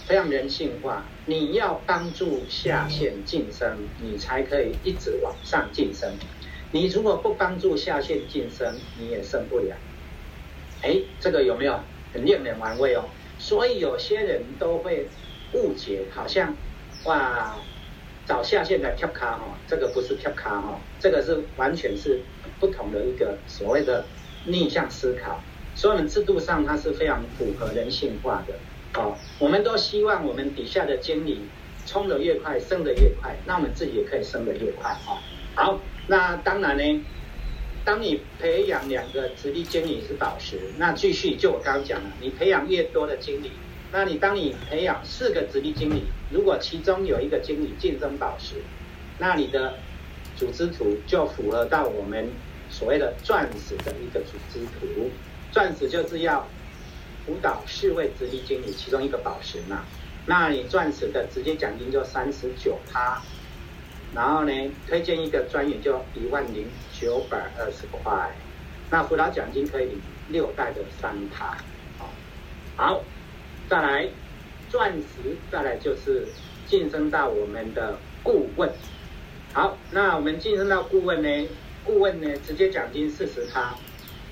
[0.06, 1.06] 非常人性化。
[1.24, 6.12] 你要帮助下线晋升，你才可以一直往上晋升。
[6.72, 9.74] 你如果不帮助下线晋升，你也升不了。
[10.84, 11.80] 哎，这个有没有
[12.12, 13.04] 很令人玩味哦？
[13.38, 15.08] 所以有些人都会
[15.54, 16.54] 误解，好像
[17.04, 17.56] 哇，
[18.26, 22.20] 找下线来跳卡哈，这个不是跳卡哈，这个是完全是
[22.60, 24.04] 不同的一个所谓的。
[24.46, 25.40] 逆向思考，
[25.74, 28.52] 所以我们制度上它是非常符合人性化的。
[29.00, 31.40] 哦，我们都希望我们底下的经理
[31.86, 34.94] 冲得越快，升得越快，那我们自己也可以升得越快。
[35.06, 35.16] 哦，
[35.54, 37.04] 好，那当然呢，
[37.84, 43.52] 当你培养两个直立经理是宝石，那继续就我刚刚讲了，你培养越多的经理，
[43.92, 48.56] 那你当你培养四个直立经理，如果其中有一个经理晋升宝石，
[49.18, 49.74] 那你的
[50.36, 52.28] 组织图就符合到我们。
[52.70, 55.08] 所谓的钻石的一个组织图，
[55.52, 56.48] 钻石就是要
[57.24, 59.84] 辅导四位直立经理，其中一个宝石嘛。
[60.26, 63.22] 那你钻石的直接奖金就三十九趴，
[64.14, 64.52] 然后呢，
[64.86, 66.66] 推荐一个专员就一万零
[66.98, 68.30] 九百二十块，
[68.90, 71.56] 那辅导奖金可以领六代的三趴。
[71.98, 72.10] 好，
[72.76, 73.02] 好，
[73.68, 74.08] 再来
[74.70, 76.28] 钻石，再来就是
[76.66, 78.70] 晋升到我们的顾问。
[79.52, 81.48] 好，那我们晋升到顾问呢？
[81.84, 83.74] 顾问呢，直接奖金四十趴，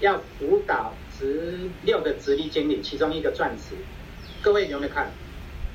[0.00, 3.74] 要辅导十六个直立经理，其中一个钻石。
[4.40, 5.10] 各位有没有看？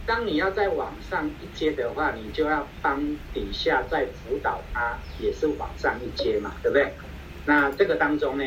[0.08, 3.00] 当你要再往上一阶的话，你就要帮
[3.34, 6.94] 底下再辅导他，也是往上一阶嘛，对不对？
[7.46, 8.44] 那这个当中呢，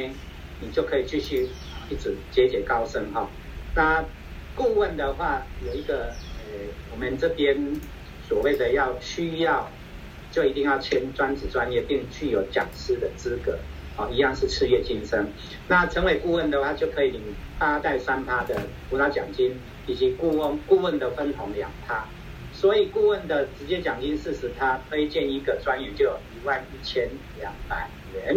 [0.60, 1.48] 你就可以继续
[1.88, 3.28] 一直节节高升哈。
[3.76, 4.04] 那
[4.56, 6.06] 顾问的话，有一个
[6.48, 6.58] 呃，
[6.90, 7.56] 我们这边
[8.26, 9.70] 所谓的要需要。
[10.32, 13.58] 就一定要签专职专业，并具有讲师的资格，
[13.96, 15.26] 啊，一样是次月晋升。
[15.66, 17.20] 那成为顾问的话，就可以领
[17.58, 18.54] 八代三趴的
[18.88, 22.06] 辅导奖金，以及顾问顾问的分红两趴。
[22.52, 28.36] 所以顾问的直接奖金四十趴，推荐一个专员就有一万一千两百元。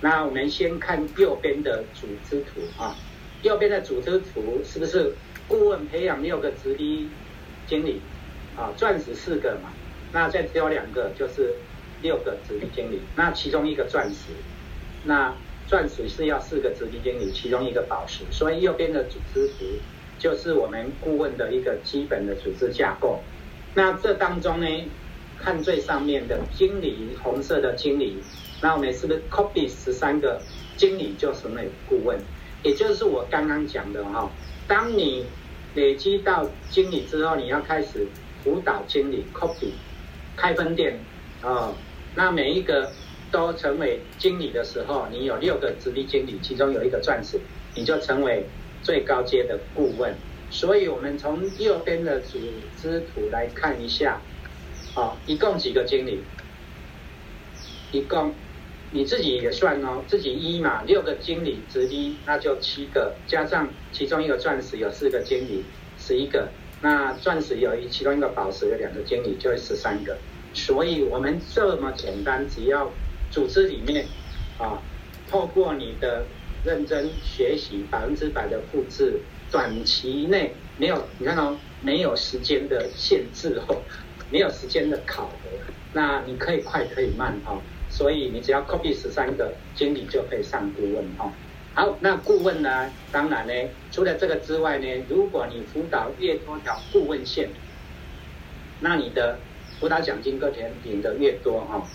[0.00, 2.96] 那我们先看右边的组织图啊，
[3.42, 5.14] 右边的组织图是不是
[5.46, 7.08] 顾问培养六个直逼
[7.66, 8.00] 经理
[8.56, 9.70] 啊，钻石四个嘛？
[10.12, 11.54] 那再挑两个，就是
[12.02, 13.00] 六个直逼经理。
[13.14, 14.32] 那其中一个钻石，
[15.04, 15.32] 那
[15.68, 18.24] 钻石是要四个直逼经理，其中一个宝石。
[18.30, 19.64] 所以右边的组织图
[20.18, 23.20] 就是我们顾问的一个基本的组织架构。
[23.74, 24.66] 那这当中呢，
[25.38, 28.18] 看最上面的经理，红色的经理，
[28.62, 30.40] 那我们是不是 copy 十三个
[30.76, 32.18] 经理就成为顾问？
[32.62, 34.30] 也就是我刚刚讲的哈，
[34.66, 35.26] 当你
[35.74, 38.06] 累积到经理之后，你要开始
[38.42, 39.70] 辅导经理 copy。
[40.36, 40.98] 开分店，
[41.44, 41.72] 哦，
[42.16, 42.90] 那每一个
[43.30, 47.38] 都成为经理的时候，你有六个直隶经理，其中有一个钻石，
[47.76, 48.44] 你就成为
[48.84, 50.14] 最高阶的顾问。
[50.50, 52.38] 所以，我们从右边的组
[52.80, 54.20] 织图来看一下，
[54.94, 56.20] 哦，一共几个经理？
[57.90, 58.32] 一共
[58.92, 65.64] 你自己也算哦，自己一嘛，六个经理直隶，那就七个，加上其中一个钻石有四个经理，
[65.98, 66.48] 十一个。
[66.80, 70.16] 那钻石有一，其中一个宝石有两个经理，就是十三个。
[70.52, 72.92] 所以我们这么简单，只要
[73.30, 74.06] 组织里面
[74.58, 74.78] 啊，
[75.28, 76.26] 透过你的
[76.64, 83.82] 认真学习，百分之百的复制，短期内没有，你看哦，没有时间的限制哦，
[84.30, 85.50] 没有时间的考核，
[85.92, 87.60] 那你可以快可以慢哦。
[87.90, 91.30] 所以你只要 copy 十三个经理就可以上顾问哦。
[91.74, 92.90] 好，那顾问呢？
[93.12, 93.52] 当然呢，
[93.92, 97.50] 除了这个之外呢，如果你辅导越多条顾问线，
[98.80, 99.38] 那你的
[99.78, 101.86] 辅导奖金个钱领的越多哈。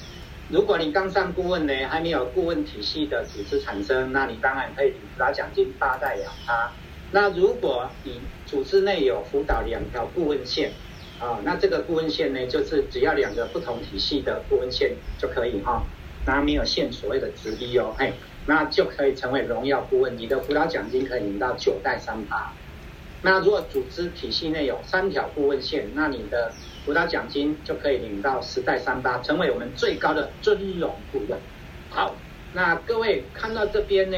[0.50, 6.72] 如果你刚上顾问呢，还没有顾问体系的组织产生，那你当然可以拿奖金八代两趴。
[7.12, 10.72] 那如果你组织内有辅导两条顾问线，
[11.20, 15.84] 啊，那这个顾问线呢，就是只要两个不同体系的顾问线就可以哈，
[16.26, 18.14] 那没有限所谓的直隶哦，嘿。
[18.46, 22.52] 那就可以成为荣耀顾问，你的辅导奖金可以领到九代三趴。
[23.22, 26.52] 那如果组织体系内有三条顾问线，那你的
[26.90, 31.38] 辅导奖金就可以领到十代三八，成为我们最高的尊荣顾问。
[31.92, 32.16] 好，
[32.54, 34.18] 那各位看到这边呢，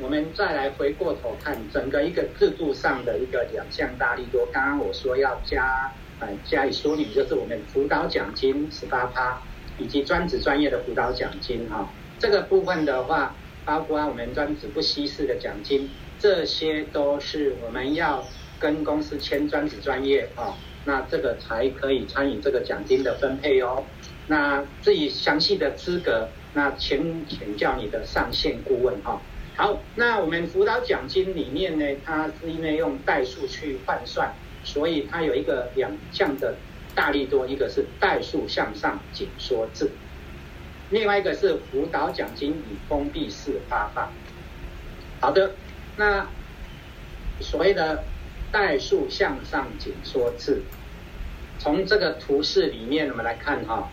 [0.00, 4.46] 我们再来回过头看整个一个制度上的一个两项大力多。
[4.46, 9.42] 刚刚我说要加呃加以说明，就是我们辅导奖金十八趴，
[9.76, 11.86] 以及专职专业的辅导奖金哈。
[12.18, 13.34] 这个部分的话，
[13.66, 18.24] 包括我们专职不稀释的奖金，这些都是我们要
[18.58, 23.84] 跟公司签专职专业哦，那这个才可以参与这个奖金的分配哦。
[24.26, 29.20] 那至于详细的资格，那请请教你的上线顾问哈。
[29.56, 34.32] 好，那我们辅导奖金里面呢，它是因为用代数去换算，
[34.64, 36.54] 所以它有一个两项的
[36.94, 39.90] 大力多，一个是代数向上紧缩制。
[40.90, 44.12] 另外一个是辅导奖金以封闭式发放。
[45.20, 45.52] 好的，
[45.96, 46.26] 那
[47.40, 48.04] 所谓的
[48.50, 50.62] 代数向上紧缩制，
[51.58, 53.90] 从这个图示里面我们来看哈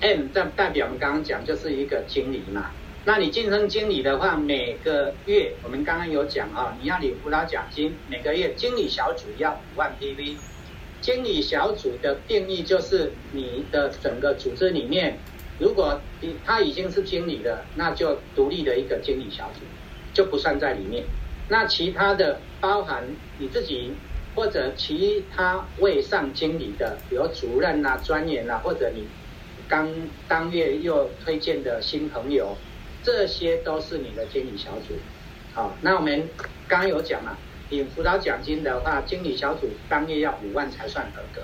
[0.00, 2.70] ，M 这代表我们刚刚讲就是一个经理嘛。
[3.04, 10.36] 那你晋升经理的话，每个月我们刚刚有讲哈，你要领辅导奖金，每个月经理小组要五万 PV。
[11.00, 15.18] 经理小组的定义就是你的整个组织里面。
[15.58, 19.60] 如果你他已经是经理了，那就独立的一个经理小组，
[20.12, 21.04] 就不算在里面。
[21.48, 23.02] 那其他的包含
[23.40, 23.94] 你自己
[24.36, 29.08] 或者其他未上经理的，比如主任啊、专员啊，或者你
[29.66, 29.88] 刚
[30.28, 32.56] 当月又推荐的新朋友，
[33.02, 34.94] 这些都是你的经理小组。
[35.52, 36.28] 好，那我们
[36.68, 37.36] 刚刚有讲嘛，
[37.70, 41.42] 领辅导奖金的话，经理小组当月要五万才算合格。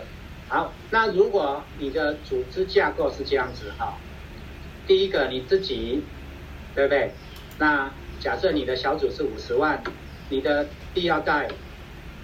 [0.49, 3.99] 好，那如果你的组织架构是这样子哈。
[4.87, 6.05] 第一个你自己，
[6.73, 7.11] 对不对？
[7.59, 7.91] 那
[8.21, 9.83] 假设你的小组是五十万，
[10.29, 11.49] 你的第二代，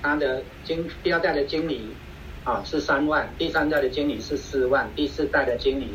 [0.02, 1.94] 他的经第二代的经理
[2.44, 5.90] 啊是三万，第三代的经理是四万，第四代的经理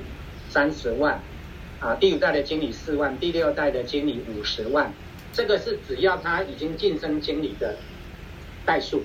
[0.50, 1.22] 三十万，
[1.82, 4.94] 啊，第五代的经理四万，第六代的经理五十万，
[5.34, 7.76] 这个是只要他已经晋升经理的
[8.66, 9.04] 代数。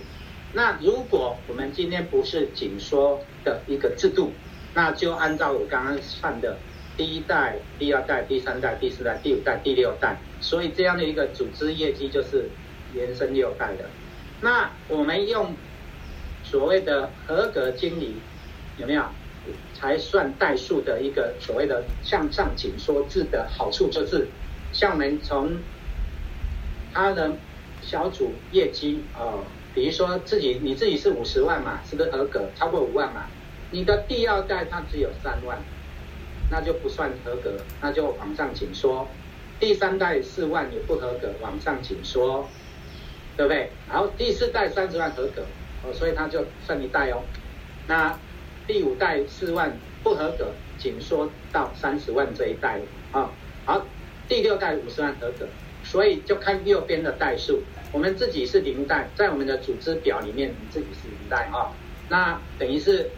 [0.55, 4.31] 那如果我们今天不是紧缩的一个制度，
[4.75, 6.59] 那就按照我刚刚算的
[6.97, 12.51] 第一代、第二代、第三代、第四代、第五代、第六代，所以这样的一个组织业绩就是
[12.95, 13.91] 延伸六代的。
[14.43, 15.55] 那我们用
[16.45, 18.17] 所谓的合格经理
[18.77, 19.05] 有没有
[19.73, 24.29] 才算代数的一个所谓的向上紧缩制的好处，就是
[24.73, 25.59] 像我们从
[26.93, 27.33] 他的
[27.81, 29.39] 小组业绩啊，
[29.75, 33.27] 比如说自己你自己是五十万嘛，是不是合格超过五万嘛？
[33.71, 35.59] 你的第二代他只有三万，
[36.51, 39.07] 那就不算合格，那就往上紧缩。
[39.61, 42.49] 第三代四万也不合格，往上紧缩。
[43.37, 43.71] 对不对？
[43.89, 45.43] 然后第四代三十万合格，
[45.83, 47.23] 哦，所以他就算一代哦。
[47.89, 48.19] 那
[48.67, 52.81] 第五代四万不合格，紧缩到三十万这一代
[53.13, 53.31] 啊，哦。
[53.65, 53.87] 好，
[54.29, 55.47] 第六代五十万合格，
[55.83, 57.63] 所以就看右边的代数。
[57.91, 61.71] 我们自己是零代，在我们的组织表里面，你自己是零代啊，哦。
[62.09, 63.11] 那等于是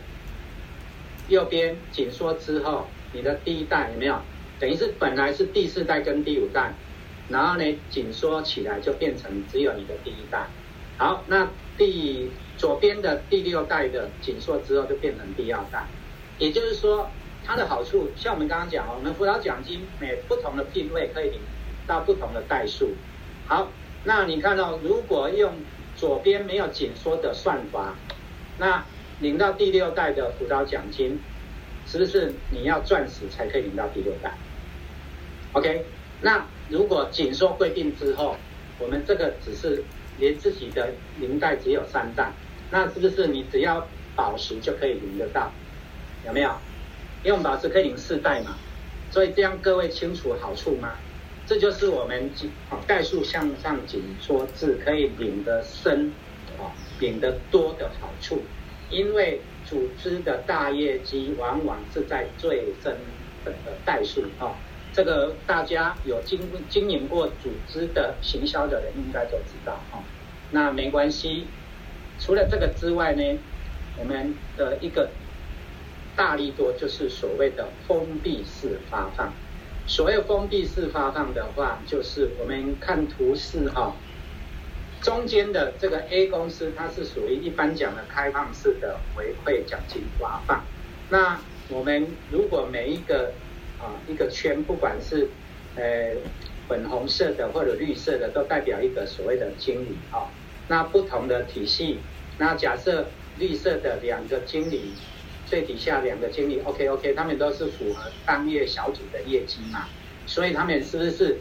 [1.29, 4.19] 右边紧缩之后，你的第一代有没有？
[4.61, 6.73] 等于是本来是第四代跟第五代。
[7.29, 10.47] 然后呢，紧缩起来就变成只有你的第一代。
[10.99, 11.49] 好，那
[11.79, 15.87] 第左边的第六代的紧缩之后就变成第二代。
[16.39, 17.11] 也就是说，
[17.45, 21.41] 它的好处，像我们刚刚讲哦，我们辅导奖金每不同的聘位可以领
[21.87, 22.91] 到不同的代数。
[23.47, 23.71] 好，
[24.05, 25.55] 那你看到如果用
[25.97, 27.95] 左边没有紧缩的算法，
[28.59, 28.85] 那
[29.21, 31.19] 领到第六代的辅导奖金，
[31.87, 34.35] 是不是你要钻石才可以领到第六代
[35.55, 35.87] ？OK，
[36.21, 36.45] 那。
[36.69, 38.37] 如果紧缩规定之后，
[38.79, 39.85] 我们这个只是
[40.19, 42.33] 连自己的零代只有三代，
[42.71, 43.87] 那是不是你只要
[44.17, 45.53] 宝石就可以领得到？
[46.27, 46.51] 有没有？
[47.25, 48.57] 用宝石可以领四代嘛？
[49.11, 50.95] 所以这样各位清楚好处吗？
[51.47, 52.31] 这就是我们
[52.87, 56.13] 代数向上紧缩制可以领得深，
[56.59, 58.43] 啊，领得多的好处。
[58.91, 62.97] 因为组织的大业绩往往是在最深
[63.45, 63.53] 的
[63.85, 64.57] 代数啊。
[64.95, 66.41] 这个大家有经
[66.71, 69.99] 经营过组织的行销的人应该都知道哈，
[70.53, 71.49] 那没关系。
[72.21, 73.39] 除了这个之外呢，
[73.99, 75.11] 我们的一个
[76.15, 79.33] 大力多就是所谓的封闭式发放。
[79.87, 83.97] 所谓封闭式发放的话，就是我们看图示哈，
[85.03, 90.65] 中间的这个 A 公司它是属于一般讲的开放式的回馈奖金发放。
[91.11, 93.33] 那我们如果每一个
[93.85, 95.29] 啊，一个圈，不管是
[95.77, 96.17] 呃
[96.67, 100.33] 粉红色的或者绿色的，都代表一个所谓的经理啊。
[100.69, 101.99] 那不同的体系，
[102.39, 103.09] 那假设
[103.39, 104.95] 绿色的两个经理，
[105.45, 109.87] 最底下两个经理，OK OK，他们都是符合当月小组的业绩嘛，
[110.27, 111.37] 所以他们是不是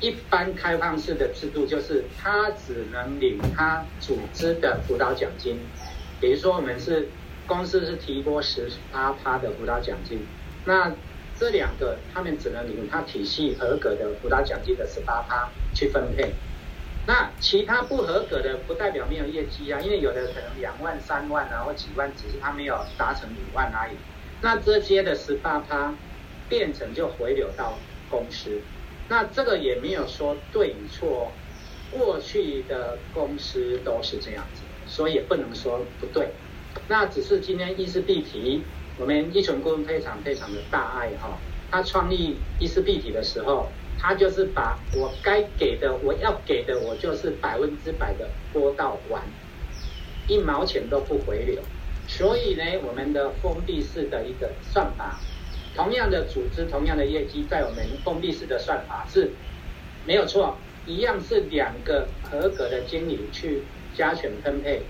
[0.00, 5.58] 一般开放式的制度，就是他只能领他组织的辅导奖金，
[6.18, 7.08] 比如说我们是
[7.46, 10.26] 公司是提拨十八趴的辅导奖金，
[10.64, 10.90] 那。
[11.42, 16.32] 这两个，他们只能领他体系合格的辅导奖金的十八趴去分配。
[17.04, 23.96] 那其他不合格的，不代表没有业绩啊，因为有的可能两万、三万啊，或几万，只是他没有达成五万而已。
[24.40, 25.92] 那这些的十八趴
[26.48, 27.76] 变成就回流到
[28.08, 28.60] 公司。
[29.08, 31.32] 那这个也没有说对与错，
[31.90, 36.28] 过去的公司都是这样子，所以也不能说不对。
[36.86, 38.62] 那只是今天议事必提。
[38.98, 41.38] 我们依纯顾问非常非常的大爱哈，
[41.70, 43.68] 他创立议事必体的时候，
[43.98, 49.22] 他就是把我该给的，我要给的，我就是百分之百的拨到完，
[50.28, 51.62] 一毛钱都不回流。
[52.06, 55.18] 所以呢，我们的封闭式的一个算法，
[55.74, 59.30] 同样的组织，同样的业绩，在我们封闭式的算法是
[60.04, 63.62] 没有错，一样是两个合格的经理去
[63.94, 64.82] 加权分配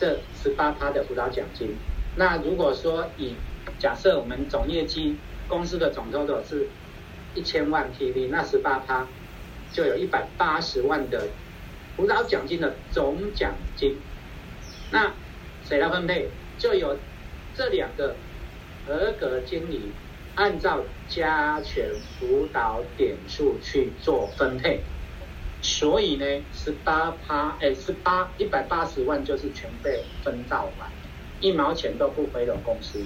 [0.00, 1.76] 这十八趴的辅导奖金。
[2.16, 3.34] 那如果说以
[3.78, 5.16] 假设我们总业绩
[5.48, 6.68] 公司的总收入是
[7.34, 9.06] 一千万 PV，那十八趴
[9.72, 11.28] 就有一百八十万的
[11.96, 13.96] 辅导奖金的总奖金。
[14.90, 15.12] 那
[15.64, 16.28] 谁来分配？
[16.58, 16.98] 就有
[17.54, 18.14] 这两个
[18.86, 19.90] 合格经理
[20.34, 24.80] 按照加权辅导点数去做分配。
[25.62, 30.90] 所以呢，十八趴哎，十八一百八十万就是全被分到完。
[31.42, 33.04] 一毛钱都不回流公司，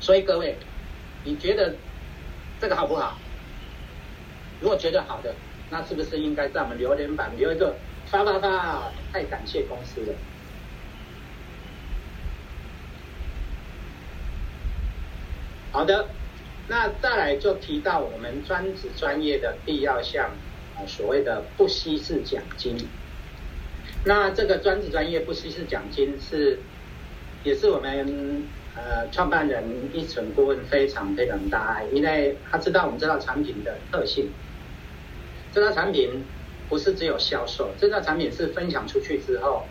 [0.00, 0.56] 所以各位，
[1.24, 1.76] 你觉得
[2.60, 3.16] 这个好不好？
[4.60, 5.32] 如果觉得好的，
[5.70, 7.76] 那是不是应该在我们留言板留一个
[8.06, 8.92] 发发发？
[9.12, 10.14] 太感谢公司了。
[15.70, 16.08] 好的，
[16.66, 20.32] 那再来就提到我们专职专业的必要项，
[20.76, 22.76] 啊，所谓的不稀释奖金。
[24.04, 26.58] 那这个专职专业不稀释奖金是，
[27.44, 28.42] 也是我们
[28.74, 34.30] 呃创办人一成顾问非常非常大爱，因为他知道我们这套产品的特性。
[35.52, 36.24] 这套产品
[36.68, 39.64] 不是只有销售，这套产品是分享出去之后，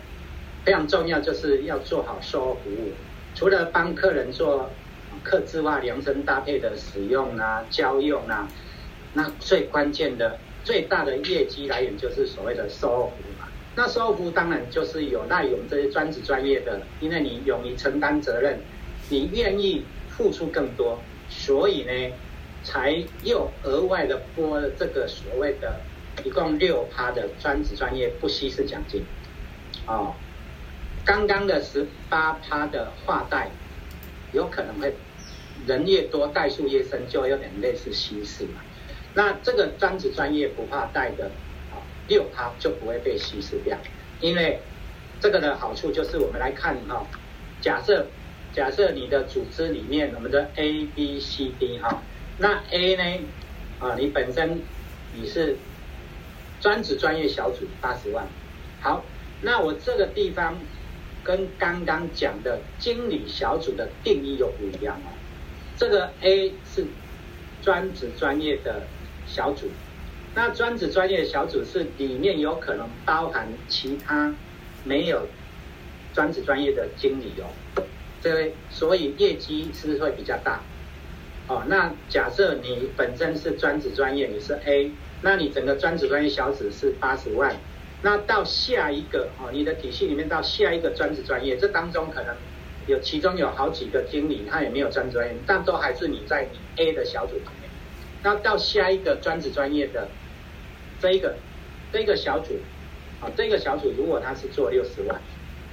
[0.64, 2.92] 非常重要就是要做好售后服务。
[3.34, 4.70] 除了帮客人做
[5.22, 8.48] 客制化量身搭配的使用啊、交用啊，
[9.14, 13.37] 那最关键的、最大的业绩来源就是所谓的售后服务。
[13.74, 18.58] 那售后服当然就是有赖于我们这些专职专业的，因为你勇于承担责任，
[19.08, 20.98] 你愿意付出更多，
[21.28, 22.12] 所以呢，
[22.64, 25.80] 才又额外的拨这个所谓的，
[26.24, 29.04] 一共六趴的专职专业不稀释奖金，
[29.86, 30.14] 哦。
[31.04, 33.48] 刚刚的十八趴的话贷，
[34.32, 34.94] 有可能会
[35.66, 38.60] 人越多，代数越深，就有点类似稀释嘛。
[39.14, 41.30] 那这个专职专业不怕贷的，
[42.08, 43.78] 六趴就不会被稀释掉，
[44.20, 44.60] 因为
[45.20, 47.06] 这个的好处就是我们来看哈，
[47.60, 48.06] 假设
[48.52, 52.02] 假设你的组织里面我们的 A B C D 哈，
[52.38, 53.26] 那 A 呢
[53.78, 54.62] 啊，你本身
[55.14, 55.56] 你是
[56.60, 58.26] 专职专业小组八十万，
[58.80, 59.04] 好，
[59.42, 60.58] 那我这个地方。
[61.24, 65.12] 跟刚刚讲的经理小组的定义又不一样哦。
[65.76, 66.86] 这个 A 是
[67.60, 68.86] 专职专业的
[69.26, 69.68] 小组，
[70.38, 74.32] 那专职专业小组是里面有可能包含其他
[74.84, 75.26] 没有
[76.14, 77.82] 专职专业的经理哦。
[78.22, 80.60] 这所以业绩是会比较大？
[81.48, 87.56] 哦，那假设你本身是专职专业，你是 A，那你整个专职专业小组是八十万。
[88.02, 92.36] 那到下一个哦，你的体系里面到下一个专职专业，这当中可能
[92.86, 97.68] 有其中有好几个经理，他也没有专职专业，但都还是你在你 A 的小组里面。
[98.22, 100.06] 那到下一个专职专业的
[101.00, 101.36] 这一个
[101.92, 102.54] 这一个小组，
[103.20, 105.20] 啊，这个小组如果他是做六十万，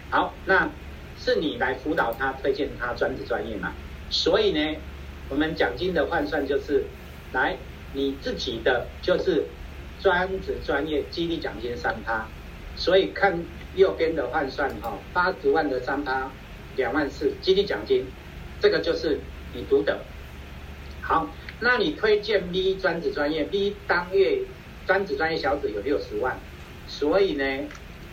[0.10, 0.70] 好，那
[1.18, 3.74] 是你来辅导他，推荐他专职专业嘛？
[4.10, 4.78] 所以呢，
[5.30, 6.86] 我们奖金的换算就是
[7.34, 7.58] 来
[7.94, 9.46] 你自己的就是。
[10.02, 12.28] 专职专业激励奖金三趴，
[12.76, 13.44] 所以看
[13.76, 16.30] 右边的换算哈，八十万的三趴，
[16.76, 18.06] 两万四激励奖金，
[18.60, 19.22] 这个就是
[19.54, 20.02] 你独得。
[21.02, 21.30] 好，
[21.62, 24.42] 那你推荐 B 专职专业，B 当月
[24.86, 26.40] 专职专业小组有六十万，
[26.88, 27.44] 所以呢，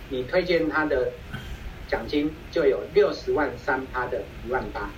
[0.08, 1.12] 你推荐他的
[1.88, 4.90] 奖金就有六十万三趴的一万八。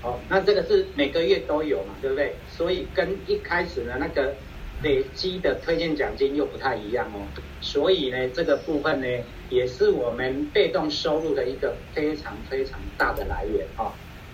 [0.00, 2.34] 好，那这个是每个月都有嘛，对不对？
[2.48, 4.34] 所以跟一开始的那个。
[4.82, 7.22] 累积的推荐奖金又不太一样哦，
[7.60, 9.06] 所以呢，这个部分呢，
[9.48, 13.92] 也是我们被动收入的一个非常非常大的来源哦。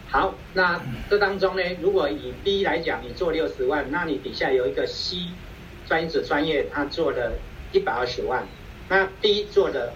[0.09, 5.17] 好，那这当中呢，如果以 B 来讲，你做六十万，那你底下有一个 C
[5.89, 7.33] 专职专业，他做了
[7.73, 8.47] 一百二十万，
[8.89, 9.95] 那 D 做了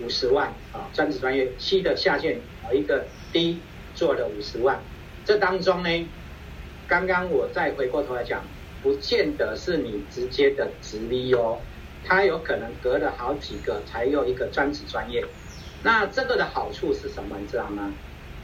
[0.00, 3.60] 五十万啊，专职专业 C 的下线有一个 D
[3.94, 4.80] 做了五十万，
[5.24, 6.08] 这当中呢，
[6.88, 8.42] 刚刚我再回过头来讲。
[8.82, 11.58] 不见得是你直接的直力哦，
[12.04, 15.24] 它有可能隔了好几个才有一个专职专业。
[15.82, 17.36] 那这个的好处是什么？
[17.40, 17.92] 你知道吗？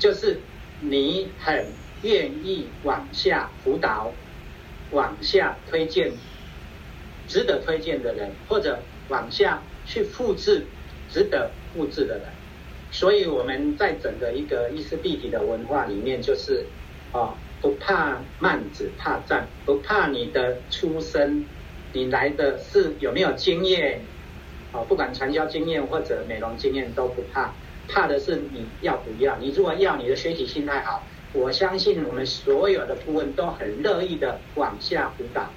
[0.00, 0.40] 就是
[0.80, 1.66] 你很
[2.02, 4.12] 愿意往下辅导、
[4.90, 6.10] 往下推荐
[7.32, 8.78] 值得推荐的人，或者
[9.08, 10.66] 往下去复制
[11.10, 12.24] 值得复制的人。
[12.90, 16.66] 所以我们在整个一个意识立体的文化里面，就是
[17.12, 17.32] 哦。
[17.62, 21.46] 不怕慢，只怕站；不怕你的出身，
[21.92, 24.00] 你来的是有没有经验？
[24.72, 27.54] 哦，不管传销经验或者美容经验都不怕，
[27.86, 29.36] 怕的是你要不要。
[29.38, 35.48] 你如果要，你的学习心态好，我相信我们所有的顾问都很乐意的往下辅导，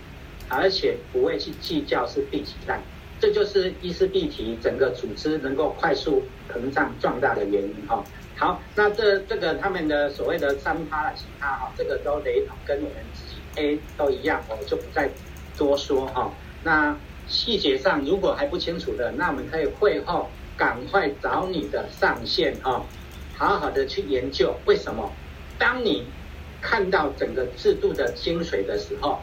[0.50, 2.82] 而且不会去计较是第几代。
[3.20, 8.04] 这就是意识立体整个组织能够快速膨胀壮大的原因哈。
[8.36, 15.10] 好，那这这个他们的所谓的三趴其他哈，这个都雷同，跟我们自己 A 都一样，我就不再
[15.58, 16.30] 多说哈。
[16.64, 22.86] 那细节上如果还不清楚的，那我们可以会后赶快找你的上线哈，
[23.38, 25.10] 好好的去研究为什么。
[25.58, 26.06] 当你
[26.62, 29.22] 看到整个制度的精髓的时候，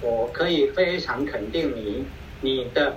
[0.00, 2.04] 我可以非常肯定你，
[2.40, 2.96] 你的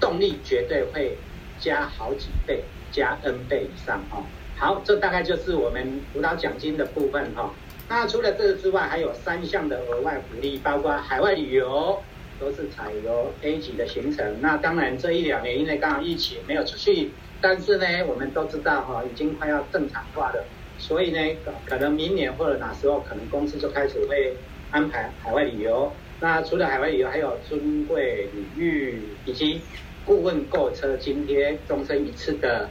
[0.00, 1.16] 动力绝对会
[1.58, 4.22] 加好几倍，加 N 倍以上哈。
[4.56, 7.52] 好，这大概就是我们辅导奖金的部分哈。
[7.88, 12.00] 那除了这个之外，还有三项的额外福利，包括海外旅游
[12.38, 14.40] 都是采用 A 级的行程。
[14.40, 20.44] 那当然这一两年因为刚好疫情没有出去，但是呢，我们都知道哈，已经快要正常化了。
[20.78, 21.36] 所以呢，
[21.66, 24.34] 可能明年或者哪时候，可能公司就开始会
[24.70, 25.92] 安排海外旅游。
[26.22, 29.60] 那除了海外旅游，还有尊贵礼遇以及
[30.06, 32.70] 顾问购车津贴，终身一次的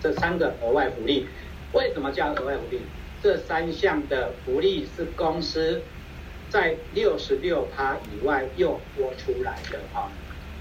[0.00, 1.26] 这三个额外福利。
[1.72, 2.80] 为什么叫额外福利？
[3.20, 5.82] 这三项的福利是公司
[6.48, 10.08] 在六十六趴以外又拨出来的哈。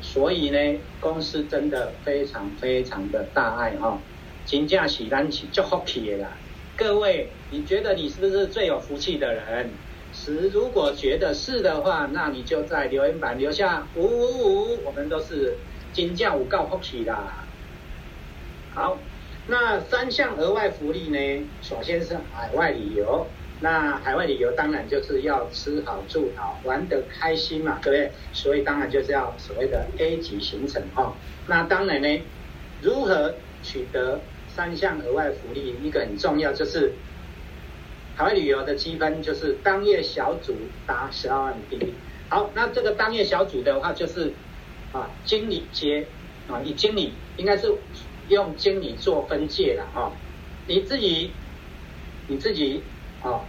[0.01, 3.99] 所以呢，公司真的非常非常的大爱哈，
[4.43, 6.31] 金价喜单起就好皮啦。
[6.75, 9.69] 各位，你觉得你是不是最有福气的人？
[10.31, 15.57] 如果觉得是的话，那你就在留言板留下五五五，我们都是
[15.91, 17.45] 金价五告福气啦。
[18.73, 18.97] 好，
[19.47, 21.47] 那三项额外福利呢？
[21.61, 23.27] 首先是海外旅游。
[23.59, 28.11] 那海外旅游当然就是要吃好住好玩得开心嘛，对不对？
[28.33, 31.13] 所以当然就是要所谓的 A 级行程哈。
[31.47, 32.21] 那当然呢，
[32.81, 34.19] 如何取得
[34.49, 35.75] 三项额外福利？
[35.81, 36.91] 一个很重要就是
[38.15, 40.55] 海外旅游的积分就是当月小组
[40.85, 41.87] 达十二万 PV。
[42.29, 44.33] 好，那这个当月小组的话就是
[44.91, 46.07] 啊经理阶
[46.47, 47.73] 啊，你经理应该是
[48.29, 50.11] 用经理做分界的哈。
[50.67, 51.31] 你自己
[52.27, 52.81] 你自己
[53.21, 53.41] 啊。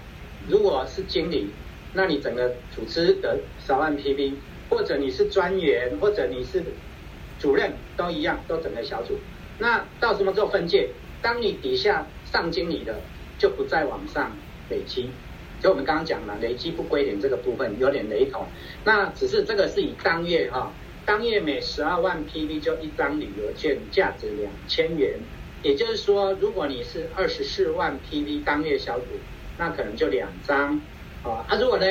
[0.46, 1.48] 如果是经理，
[1.94, 4.34] 那你整个组织的十万 PV，
[4.68, 6.62] 或者你是专员，或者你是
[7.38, 9.18] 主任，都一样，都整个小组。
[9.58, 10.90] 那到什么时候分界？
[11.22, 13.00] 当你底下上经理的，
[13.38, 14.32] 就不再往上
[14.70, 15.10] 累积。
[15.60, 18.46] 就我们刚刚讲了，累积不归零这个部分有点雷同。
[18.84, 20.72] 那只是这个是以当月哈，
[21.06, 25.18] 当月每十二万 PV 就一张旅游券，价值两千元。
[25.62, 29.06] 也就是说，如果你是二十四万 PV 当月小组。
[29.56, 30.80] 那可能就两张，
[31.22, 31.86] 啊，啊，如果呢，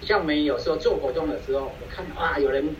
[0.00, 2.74] 像我们有时候做活动的时候，我看哇，有人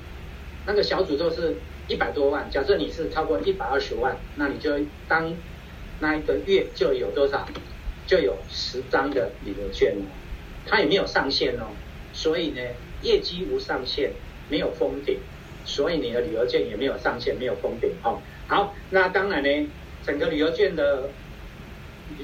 [0.65, 1.57] 那个小组都是
[1.89, 5.31] 一百多万，假设你是超过一百二十万，那你就当
[6.01, 7.47] 那一个月就有多少，
[8.09, 10.03] 就有十张的旅游券哦，
[10.67, 11.71] 它也没有上限哦，
[12.13, 12.61] 所以呢，
[13.03, 14.11] 业绩无上限，
[14.49, 15.19] 没有封顶，
[15.65, 18.21] 所以你的旅游券也没有上限，没有封顶哦。
[18.49, 19.69] 好，那当然呢，
[20.05, 21.11] 整个旅游券的。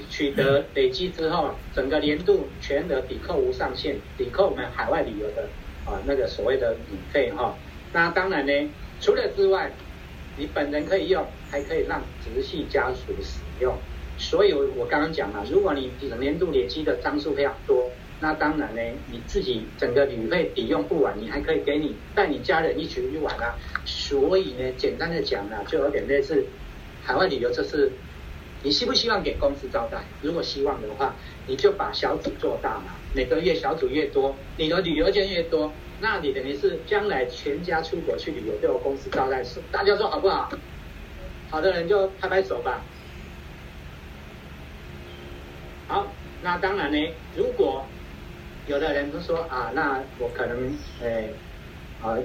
[0.09, 5.47] 取得累积之后，整个年度全额抵扣无上限，抵扣我们海外旅游的
[5.85, 7.55] 啊那个所谓的旅费哈。
[7.93, 9.71] 那当然呢，除了之外，
[10.39, 13.77] 你本人可以用，还可以让直系家属使用。
[14.19, 17.91] 所以我刚刚讲了，如果你整年度累积的张数非常多，
[18.21, 23.55] 那当然呢，你自己整个旅费抵用不完，你还可以给你带你家人一起去玩啊。
[23.85, 26.45] 所以呢，简单的讲呢，就有点类似
[27.03, 27.91] 海外旅游，这是。
[28.67, 30.03] 你希不希望给公司招待？
[30.23, 31.15] 如果希望的话，
[31.47, 32.95] 你就把小组做大嘛。
[33.15, 40.51] 每个月小组越多，你的旅游券越多，那你等于是将来全家出国去旅游都有公司招待，是大家说好不好？
[41.51, 42.83] 好的人就拍拍手吧。
[45.87, 46.07] 好，
[46.43, 47.85] 那当然呢，如果
[48.67, 51.35] 有的人就说啊，那我可能诶、
[52.03, 52.17] 啊，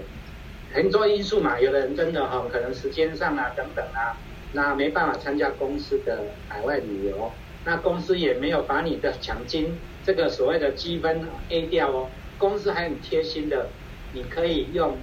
[0.72, 4.18] 很多因素嘛，有的人真的哈、可能时间上啊等等啊。
[4.52, 7.32] 那没办法参加公司的海外旅游，
[7.66, 12.10] 那公司也没有把你的奖金这个所谓的积分 A 掉哦。
[12.40, 13.68] 公司还很贴心的，
[14.14, 14.98] 你可以用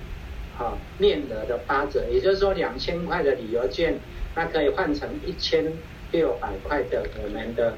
[0.59, 4.01] 啊面额的八折，也就是说两千块的旅游券，
[4.35, 5.73] 那可以换成一千
[6.11, 7.77] 六百块的我们的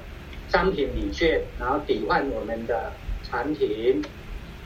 [0.49, 2.93] 商品礼券，然后抵换我们的
[3.23, 4.03] 产品。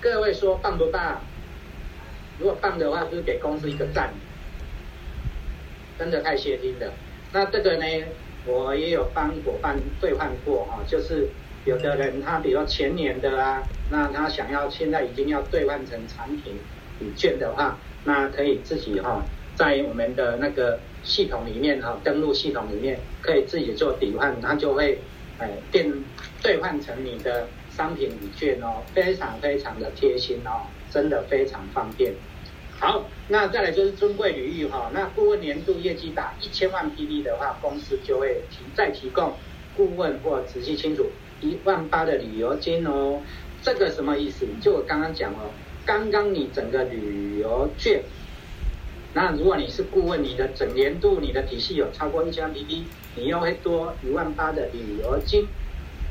[0.00, 1.20] 各位说棒不棒？
[2.38, 4.10] 如果棒的话，就是给公司一个赞。
[5.98, 6.92] 真的太谢听了。
[7.32, 7.84] 那这个呢，
[8.46, 11.28] 我也有帮伙伴兑换过哈，就是
[11.64, 16.54] 有的人他比如说前年的啊，那他想要现在已经要兑换成产品
[16.98, 19.22] 礼券的话，那可以自己哈，
[19.54, 24.98] 在我们的那个系统里面哈，登录系统里面可以自己做抵换，它就会
[25.42, 25.92] 哎变
[26.40, 32.14] 兑换成你的商品礼券哦，非常非常的贴心哦，真的非常方便。
[32.78, 39.34] 好，那再来就是尊贵旅遇哈，那顾问年度业绩达一千万 PV 的话，公司就会提再提供
[39.76, 43.20] 顾问或直系亲属一万八的旅游金哦。
[43.62, 44.46] 这个什么意思？
[44.60, 45.50] 就我刚刚讲哦，
[45.86, 48.02] 刚刚你整个旅游券，
[49.14, 52.82] 那如果你是顾问，你的整年度你的体系有超过一千万 PV，
[53.14, 55.46] 你又会多一万八的旅游金，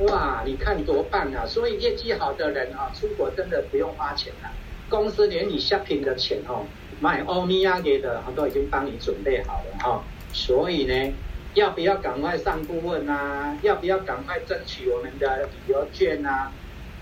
[0.01, 1.45] 哇，你看多棒啊！
[1.45, 4.51] 所以业绩好的人啊，出国真的不用花钱了。
[4.87, 6.65] 公司连你 shopping 的钱哦，
[6.99, 11.13] 买欧米亚给的都已经帮你准备好了哈，所以呢，
[11.55, 13.57] 要不要赶快上顾问啊？
[13.63, 16.51] 要不要赶快争取我们的旅游券啊？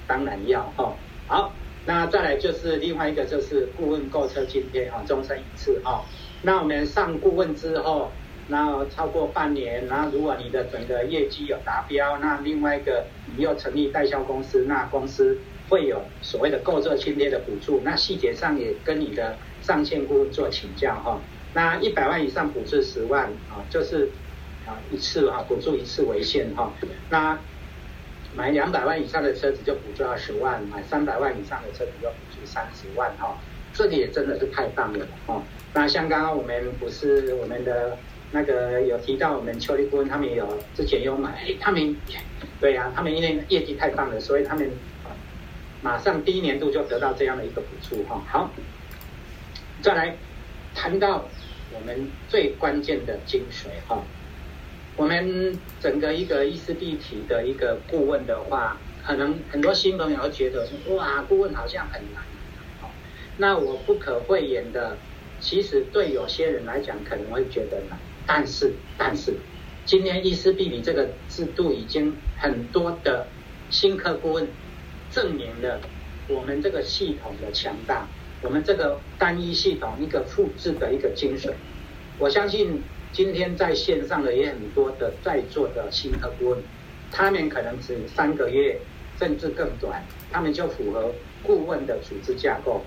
[0.08, 0.94] 当然要哈。
[1.28, 1.54] 好，
[1.90, 6.06] 那再来就是另外一个就是顾问购车津贴啊，终身一次哈。
[6.44, 8.12] 那我们上顾问之后，
[8.48, 21.20] 然后超过半年，然后如果你的整个业绩有达标，那另外一个你又成立代销公司，那公司会有所谓的购车津贴的补助，那细节上也跟你的上线顾问做请教哈。
[21.56, 24.12] 那一百万以上补助十万啊，就是
[24.68, 26.72] 啊一次啊补助一次为限哈。
[27.10, 27.40] 那
[28.40, 33.38] 买两百万以上的车子就补助二十万，买三百万以上的车子就补助三十万哈。
[33.74, 35.44] 这个也真的是太棒了哦。
[35.74, 37.98] 那像刚刚我们不是我们的。
[38.32, 41.96] 那个有提到我们邱立顾问，他们有之前有买，他们
[42.62, 44.70] 对呀、啊，他们因为业绩太棒了，所以他们
[45.82, 48.22] 马上第一年度就得到这样的一个补助哈。
[48.28, 48.52] 好，
[49.82, 50.16] 再来
[50.76, 51.26] 谈到
[51.74, 54.04] 我们最关键的精髓哈。
[55.00, 62.22] 我们整个一个意思立体的一个顾问的话，可能很多新朋友会觉得哇，顾问好像很难。
[63.38, 64.98] 那我不可讳言的，
[65.40, 67.98] 其实对有些人来讲可能会觉得难。
[68.28, 69.36] 但是，但是，
[69.86, 73.28] 今天伊思必比这个制度已经很多的
[73.70, 74.50] 新客顾问
[75.10, 75.80] 证明了
[76.28, 78.06] 我们这个系统的强大，
[78.42, 81.54] 我们这个单一系统一个复制的一个精髓。
[82.18, 86.60] 我相信今天在线上的也很多的在座的新客顾问，
[87.12, 88.80] 他们可能只三个月，
[89.18, 92.86] 甚至更短，他们就符合顾问的组织架构。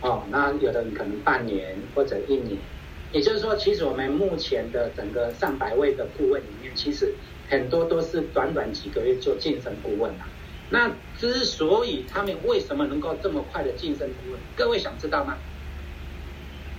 [0.00, 2.58] 哦，那有的人可能半年或者一年。
[3.12, 7.14] 也就是说，其实我们目前的整个上百位的顾问里面，其实
[7.48, 10.26] 很多都是短短几个月就晋升顾问了。
[10.70, 15.36] 那之所以他们为什么能够这么快的晋升顾问，各位想知道吗？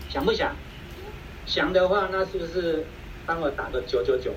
[0.10, 0.56] 想不想？
[1.46, 2.86] 想的话，那是不是
[3.26, 4.34] 帮我打个九九九？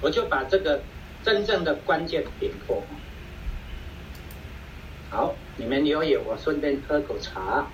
[0.00, 0.82] 我就把这个
[1.24, 2.82] 真正的关键点破。
[5.10, 7.66] 好，你们留言，我顺便喝口茶。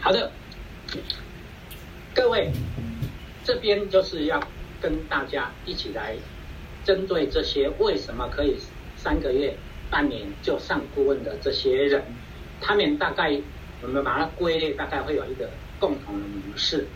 [0.00, 0.30] 好的，
[2.14, 2.50] 各位，
[3.44, 4.42] 这边就是要
[4.80, 6.16] 跟大家一起来
[6.84, 8.56] 针对这些为什么可以
[8.96, 9.56] 三个月、
[9.90, 12.02] 半年就上顾问的这些人，
[12.60, 13.40] 他们大概
[13.86, 16.86] 我们把它归类，大概会有一个共同的模式，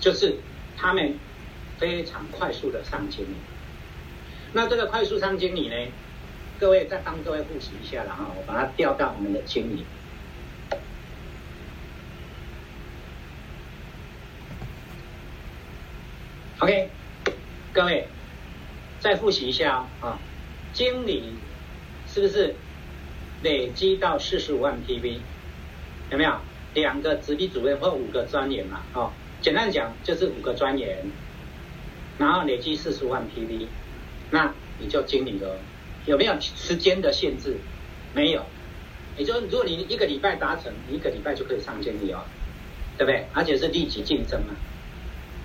[0.00, 0.34] 就是
[0.76, 1.16] 他们
[1.78, 3.34] 非常快速的上经理。
[4.52, 5.74] 那这个快速上经理呢，
[6.58, 9.84] 各位再帮各位复习一下，然后我把它调到我们的经理。
[16.58, 16.90] OK，
[17.72, 18.08] 各位
[18.98, 20.18] 再复习一下啊，
[20.72, 21.34] 经理
[22.08, 22.54] 是不是
[23.42, 25.20] 累积到四十五万 PV？
[26.12, 26.32] 有没有
[26.74, 28.82] 两个直隶主任或五个专员嘛？
[28.92, 29.10] 哦，
[29.40, 31.10] 简单讲就是五个专员，
[32.18, 33.66] 然后累积四十万 PV，
[34.30, 35.56] 那你就经理了。
[36.04, 37.56] 有没有时间的限制？
[38.14, 38.44] 没有，
[39.16, 42.24] 也就是如果你一个礼拜达成，你一个礼拜就可以上经理哦，
[42.98, 43.26] 对不对？
[43.32, 44.54] 而且是立即竞争嘛。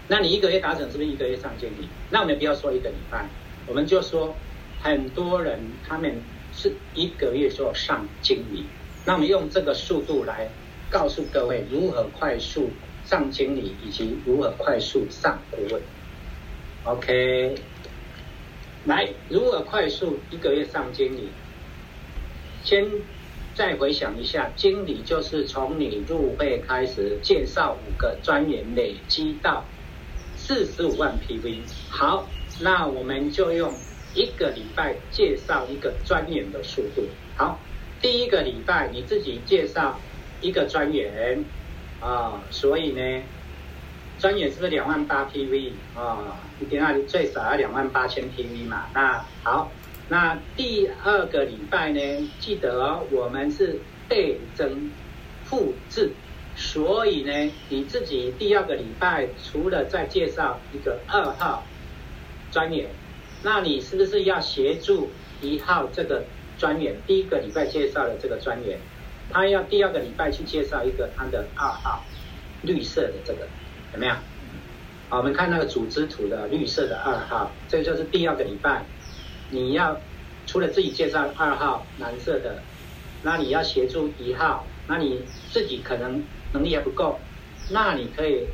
[0.10, 1.88] 那你一个月达成是不是一个月上经理？
[2.10, 3.26] 那我们不要说一个礼拜，
[3.68, 4.36] 我们就说
[4.82, 6.22] 很多人他们
[6.54, 8.66] 是一个月就上经理。
[9.08, 10.50] 那我们用这个速度来
[10.90, 12.70] 告诉各位如何快速
[13.06, 15.82] 上经理，以及如何快速上顾问。
[16.84, 17.56] OK，
[18.84, 21.30] 来，如何快速一个月上经理？
[22.66, 22.86] 先
[23.56, 29.64] 再回想一下，经理就是从你入会开始介绍五个专员累积到。
[30.36, 32.28] 四十五万 PV，好，
[32.60, 33.74] 那我们就用
[34.14, 37.04] 一个礼拜介绍一个专员的速度。
[37.36, 37.58] 好，
[38.02, 40.00] 第一个礼拜你自己介绍
[40.42, 41.44] 一个专员
[42.00, 43.24] 啊，所以呢，
[44.20, 46.38] 专员是不是两万八 PV 啊？
[46.60, 48.88] 一定要最少要两万八千 PV 嘛。
[48.94, 49.72] 那好，
[50.10, 54.92] 那第二个礼拜呢，记得哦，我们是倍增
[55.46, 56.12] 复制。
[56.56, 61.64] 所以呢，你自己第二个礼拜除了再介绍一个二号
[62.52, 62.90] 专员，
[63.44, 66.24] 那你是不是要协助一号这个
[66.58, 66.96] 专员？
[67.06, 68.80] 第一个礼拜介绍了这个专员，
[69.32, 72.04] 他要第二个礼拜去介绍一个他的二号
[72.62, 73.48] 绿色的这个，
[73.92, 74.18] 怎么样？
[75.10, 78.84] 好，我们看那个组织图的绿色的二号，这个就是第二个礼拜，
[79.50, 80.00] 你要
[80.46, 82.62] 除了自己介绍二号蓝色的，
[83.24, 86.24] 那你要协助一号，那你自己可能。
[86.54, 87.20] 能力还不够，
[87.72, 88.48] 那你可以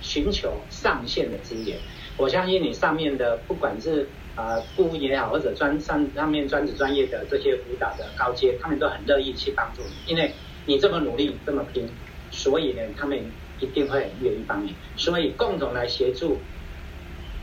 [0.00, 1.76] 寻求上线的资源。
[2.16, 10.32] 我相信你上面的不管是啊顾问也好，或者专上上面专职专业的这些辅导的高阶，他们都很乐意去帮助你，因为
[10.66, 11.88] 你这么努力这么拼，
[12.30, 13.18] 所以呢，他们
[13.60, 14.74] 一定会愿意帮你。
[14.96, 16.38] 所以共同来协助，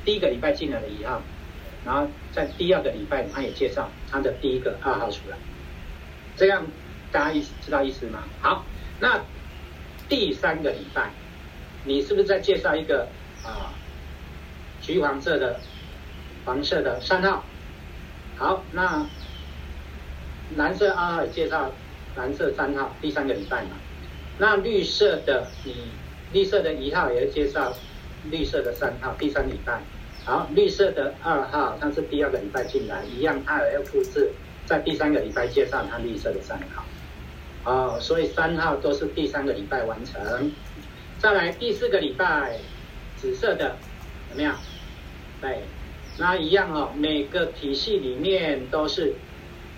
[0.04, 1.22] 第一个礼拜进来的一号，
[1.86, 5.38] 然后在第二个礼拜他也介绍他的第一个二号出来，
[6.36, 6.66] 这样
[7.12, 8.24] 大家意思知道意思吗？
[8.42, 8.66] 好，
[9.00, 9.22] 那。
[10.08, 11.12] 第三个礼拜，
[11.84, 13.08] 你是不是在介绍一个
[13.44, 13.70] 啊？
[14.82, 15.60] 橘黄色的、
[16.50, 17.43] 黄色的三号。
[18.36, 19.06] 好，那
[20.58, 21.72] 蓝色二号介绍
[22.16, 23.78] 蓝色三号，第三个礼拜嘛。
[24.39, 25.76] 那绿色的你，
[26.34, 27.72] 绿色的一号也要介绍
[28.32, 29.80] 绿色的三号，第三礼拜。
[30.26, 34.32] 好，绿色的二号，它是第二个礼拜进来，一样，它也要复制，
[34.66, 36.84] 在第三个礼拜介绍它绿色的三号。
[37.64, 40.52] 哦，所以三号都是第三个礼拜完成。
[41.20, 42.58] 再来第四个礼拜，
[43.18, 43.76] 紫色的
[44.30, 44.58] 怎么样？
[45.41, 45.62] 对，
[46.20, 49.13] 那一样哦，每个体系里面都是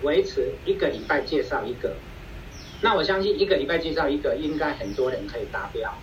[0.02, 1.94] 维持一个礼拜介绍一个。
[2.80, 5.96] 那我相信一个礼拜介绍一个，应该很多人可以达标。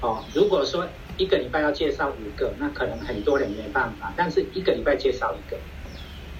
[0.00, 0.88] 哦，如果说
[1.18, 4.10] 一个礼拜要介绍五个，那可能很多人没办法。
[4.16, 5.58] 但是一个礼拜介绍一个，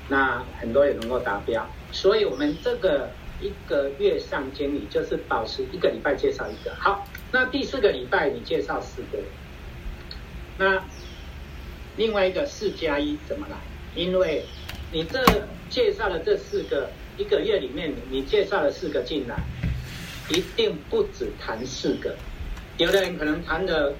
[0.08, 1.68] 那很多人能够达标。
[1.92, 3.10] 所以我们这个
[3.42, 6.74] 一个月上经理就是保持一个礼拜介绍一个。
[6.76, 9.18] 好，那第四个礼拜你介绍四个，
[10.56, 10.82] 那
[11.96, 13.56] 另外一个四加一怎么来？
[13.94, 14.44] 因为
[14.90, 15.22] 你这
[15.68, 19.36] 介绍的这四个一个月里面，你介绍了四个进来，
[20.30, 22.14] 一定不止谈四个。
[22.78, 23.94] 有的人可能谈了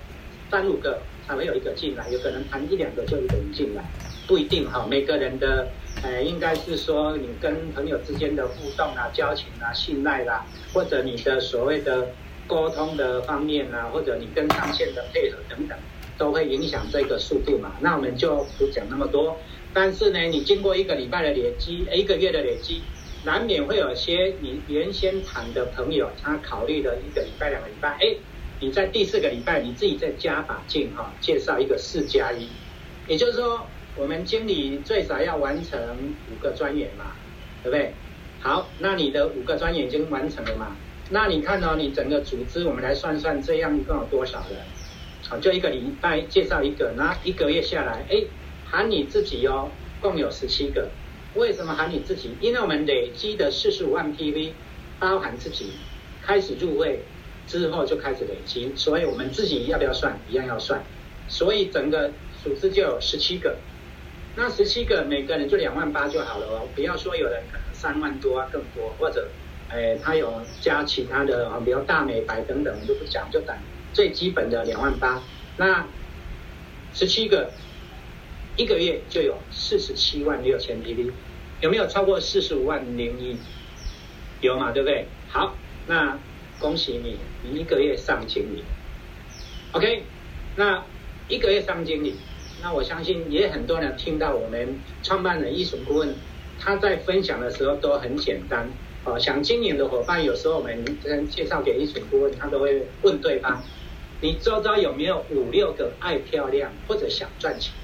[0.51, 3.85] 三五个才会有一个进来，有可能谈一两个就一个人进来，
[4.27, 4.87] 不一定哈。
[4.89, 5.69] 每个人的
[6.03, 12.09] 呃，应该是说你跟朋友之间的互动啊、交情啊、信赖啦、或者你的所谓的
[12.47, 15.79] 沟通的方面啊，或者你跟上线的配合等等，
[16.17, 17.77] 都会影响这个速度嘛。
[17.81, 19.37] 那我们就不讲那么多。
[19.73, 22.83] 但是呢，你经过一个礼拜的累积，一个月的累积，
[23.25, 28.17] 难免会有些你原先谈的朋友，他考虑了一个礼拜、两个礼拜，哎。
[28.65, 32.47] 你在第四个礼拜，你自己再加把劲哈，介绍一个四加一，
[33.09, 35.81] 也就是说，我们经理最少要完成
[36.31, 37.07] 五个专员嘛，
[37.65, 37.93] 对不对？
[38.39, 40.77] 好，那你的五个专员已经完成了嘛？
[41.11, 44.61] 那你看到你整个组织，我们来算算，这样一共有多少人？
[45.41, 48.25] 就一个礼拜介绍一个，那一个月下来，哎，
[48.65, 49.71] 喊你自己哦，
[50.01, 50.89] 共有十七个。
[51.35, 52.35] 为什么喊你自己？
[52.41, 54.53] 因为我们累积的四十五万 PV，
[54.99, 55.73] 包含自己
[56.23, 57.01] 开始入会。
[57.45, 60.17] 之后就开始累积，所以我们自己要不要算？
[60.31, 60.81] 一样要算。
[61.27, 62.09] 所以整个
[62.43, 63.57] 组织就有十七个，
[64.37, 66.69] 那十七个每个人就两万八就好了哦。
[66.77, 69.29] 不要说有人可能三万多啊，更多，或者，
[69.69, 73.55] 哎，他有加其他的啊，比如大美白等等，我就不讲，就等
[73.93, 75.23] 最基本的两万八。
[75.57, 75.87] 那
[76.95, 77.51] 十七个
[78.57, 81.11] 一个月就有四十七万六千 PV，
[81.61, 83.37] 有没有超过四十五万零一？
[84.41, 85.07] 有嘛，对不对？
[85.29, 85.55] 好，
[85.87, 86.19] 那。
[86.61, 88.63] 恭喜你，你一个月上经理
[89.73, 90.05] ，OK，
[90.55, 90.85] 那
[91.27, 92.15] 一个月上经理，
[92.63, 96.15] 那我相信也很多人听到我们创办人易损顾问
[96.61, 98.71] 他在分享的时候都很简单
[99.05, 99.19] 哦。
[99.19, 103.61] 想经营的伙伴，有时候我们跟介绍给易群顾问，他都会问对方：
[104.23, 107.75] 你周遭有没有五六个爱漂亮或者想赚钱？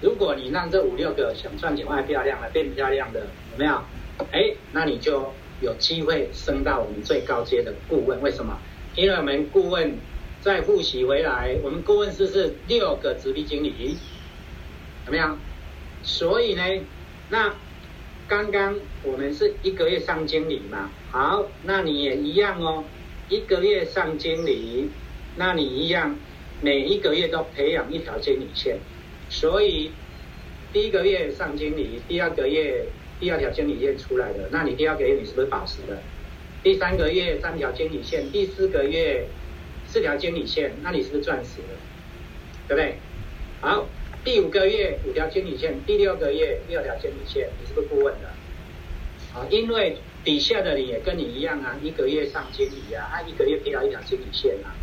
[0.00, 3.82] 如果你让这五六个想赚钱、爱漂亮的变漂亮的有没有？
[4.30, 5.32] 哎，那你就。
[5.60, 8.58] 有机会升到我们最高阶的顾问，为什么？
[8.96, 9.96] 因为我们顾问
[10.42, 13.96] 再复习回来，我们顾问是是六个直逼经理，
[15.04, 15.38] 怎么样？
[16.02, 16.62] 所以呢，
[17.30, 17.54] 那
[18.26, 22.84] 刚刚我们是一个月上经理嘛，好，那你也一样哦，
[23.28, 24.90] 一个月上经理，
[25.36, 26.16] 那你一样
[26.60, 28.78] 每一个月都培养一条经理线，
[29.28, 29.90] 所以
[30.72, 32.86] 第一个月上经理，第二个月。
[33.20, 36.02] 第二条经理线出来了，那你第二个月你是不是宝石的？
[36.64, 39.24] 第三个月三条经理线，第四个月
[39.86, 41.78] 四条经理线，那你是不是钻石了？
[42.66, 42.96] 对不对？
[43.60, 43.86] 好，
[44.24, 48.28] 第五个月五条经理线，第六个月六条经理线，你是不是顾问的？
[49.32, 54.74] 啊，因为底下的人也跟你一样啊，一个月上经理啊，他一个月配到一条经理线啊，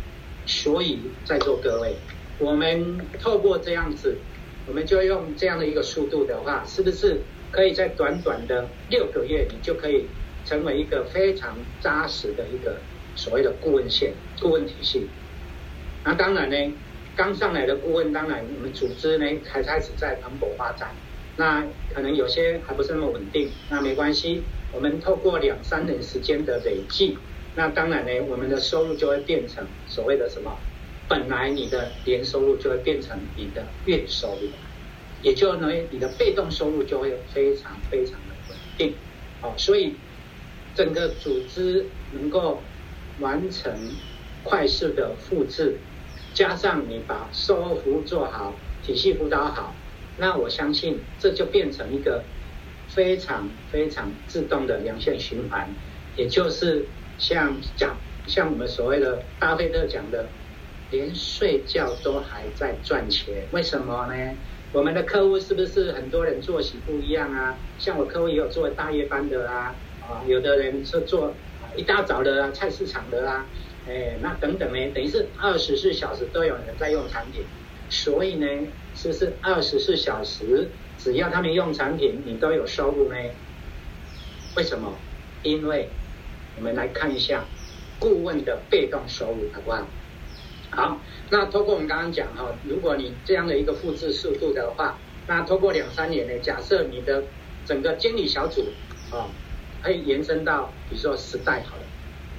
[0.52, 1.94] 所以在座各位，
[2.38, 4.18] 我们透过这样子，
[4.66, 7.22] 我们就用这样的一个速度的话，是不是？
[7.50, 10.06] 可以在短短的六个月，你就可以
[10.44, 12.76] 成为一个非常扎实的一个
[13.16, 15.06] 所谓的顾问线、顾问体系。
[16.04, 16.74] 那当然呢，
[17.16, 20.90] 刚上来的顾问，当然我们组织呢才开始在蓬勃发展。
[21.36, 24.42] 那可能有些还不是那么稳定，那没关系，
[24.72, 27.18] 我们透过两三年时间的累计，
[27.54, 30.58] 那当然呢，我们的收入就会变成所谓的什么？
[31.08, 34.48] 本来你的年收入就会变成你的月收入。
[35.22, 38.94] 也就呢，你的被动收入就会非常非常的稳定，
[39.40, 39.94] 哦，所以
[40.74, 42.60] 整个组织能够
[43.20, 43.72] 完成
[44.42, 45.76] 快速的复制，
[46.34, 49.74] 加上你把售后服务做好，体系辅导好，
[50.18, 52.24] 那我相信这就变成一个
[52.88, 55.72] 非常非常自动的良性循环，
[56.16, 56.86] 也就是
[57.18, 57.96] 像讲
[58.26, 60.26] 像我们所谓的巴菲特讲的，
[60.90, 64.34] 连睡觉都还在赚钱，为什么呢？
[64.72, 67.56] 我们的客户是不是很多人作息不一样啊？
[67.78, 71.34] 像我客户也有做大夜班的啊，啊，有的人是做
[71.76, 73.46] 一大早的啊，菜市场的啊，
[73.86, 77.44] 哎，那等等呢，等于是二十四小时都有人在用产品，
[77.90, 78.46] 所以呢，
[78.94, 83.16] 是不是二十四小时只要他们用产品，你都有收入呢？
[84.56, 84.94] 为什么？
[85.42, 85.88] 因为
[86.56, 87.44] 我们来看一下
[87.98, 89.86] 顾问的被动收入，好不好？
[90.70, 91.00] 好，
[91.30, 97.24] 那通过我们刚刚讲哈，如果你这样的一个复制速度的话，那通过两三年呢，假设你的
[97.66, 98.66] 整个经理小组
[99.10, 99.28] 啊，
[99.82, 101.82] 可以延伸到比如说十代好了，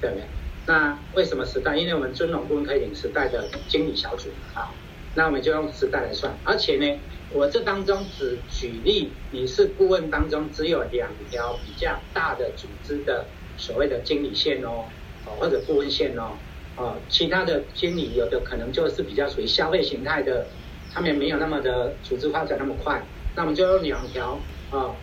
[0.00, 0.24] 对不对？
[0.66, 1.76] 那为什么十代？
[1.76, 4.72] 因为我们尊龙顾问可以领十代的经理小组啊，
[5.14, 7.00] 那我们就用十代来算，而且呢。
[7.32, 13.26] 我这当中只举例，你是顾问当中只有两条比较大的组织的
[13.56, 14.84] 所谓的经理线哦，
[15.26, 16.32] 哦或者顾问线哦，
[16.76, 20.46] 哦，其他的经理有的可能就是比较属于消费形态的，
[20.92, 23.02] 他们没有那么的组织发展那么快，
[23.34, 24.38] 那我们就用两条
[24.70, 24.94] 啊，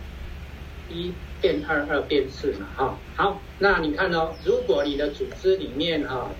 [0.90, 6.30] 一变二，二变四嘛，哈，好，那你看哦，如果你的组织里面哈，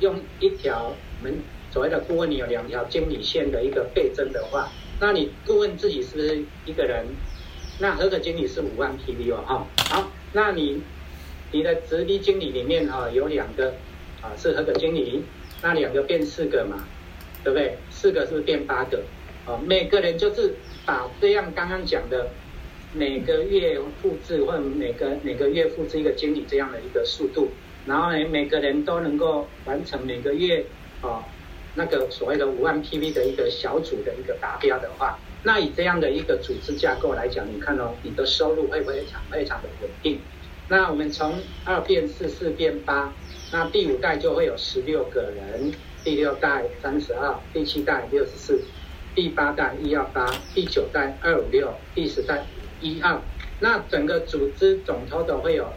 [0.00, 1.40] 用一条我们
[1.70, 4.68] 所谓的顾问，你有两条经理线的一个倍增的话。
[4.98, 7.06] 那你顾问自己是不是一个人？
[7.78, 10.82] 那合格经理是五万 PV 哦，哈，好，那你
[11.52, 13.74] 你的直逼经理里面哈有两个
[14.22, 15.22] 啊是合伙经理，
[15.62, 16.84] 那两个变四个嘛，
[17.42, 17.76] 对不对？
[17.90, 19.02] 四个是不是变八个？
[19.46, 22.28] 啊，每个人就是把这样刚刚讲的
[22.92, 27.48] 每个月复制或者每个每个月复制一个经理这样的一个速度，
[27.86, 30.64] 然后呢每个人都能够完成每个月
[31.00, 31.24] 啊。
[31.76, 40.18] 那个所谓的五万 PV 的一个小组的一个达标的话，那以这样的一个组织架构来讲，你看哦，你的收入会不会非常非常的稳定？
[40.70, 43.12] 那我们从二变四，四变八，
[43.50, 45.72] 那第五代就会有十六个人，
[46.04, 48.62] 第六代三十二，第七代六十四，
[49.12, 52.46] 第八代一二八，第九代二五六，第十代
[52.80, 53.20] 一二，
[53.58, 55.72] 那整个组织总 total 会有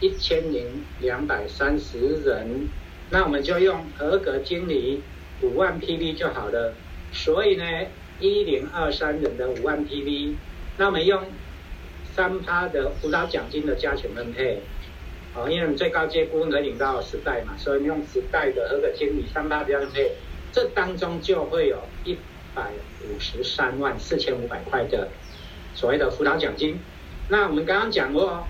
[0.00, 2.68] 一千零两百三十人，
[3.10, 5.00] 那我们就用合格经理。
[5.42, 6.74] 五万 PV 就好了，
[7.12, 7.64] 所以呢，
[8.20, 10.34] 一零二三人的五万 PV，
[10.78, 11.22] 那我们用
[12.14, 14.60] 三趴的辅导奖金的加权分配，
[15.34, 20.12] 哦，因为我们最高阶顾问可以领到十代嘛，所以你用十代的合格经理三趴加权分配，
[20.52, 22.16] 这当中就会有一
[22.54, 22.70] 百
[23.02, 25.08] 五十三万四千五百块的
[25.74, 26.78] 所谓的辅导奖金。
[27.28, 28.46] 那我们刚刚讲过。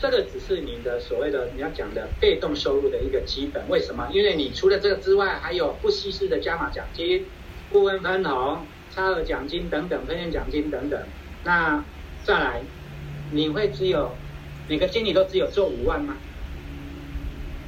[0.00, 4.08] 这个只是你的所谓的你要讲的被动收入的一个基本，为什么？
[4.12, 7.26] 因为你除了这个之外，还有不稀释的加码奖金、
[7.72, 8.64] 顾问分红、
[8.94, 11.02] 差额奖金等等、分润奖金等等。
[11.42, 11.82] 那
[12.28, 12.60] 再来，
[13.30, 14.14] 你会只有
[14.68, 16.14] 每个经理都只有做五万吗？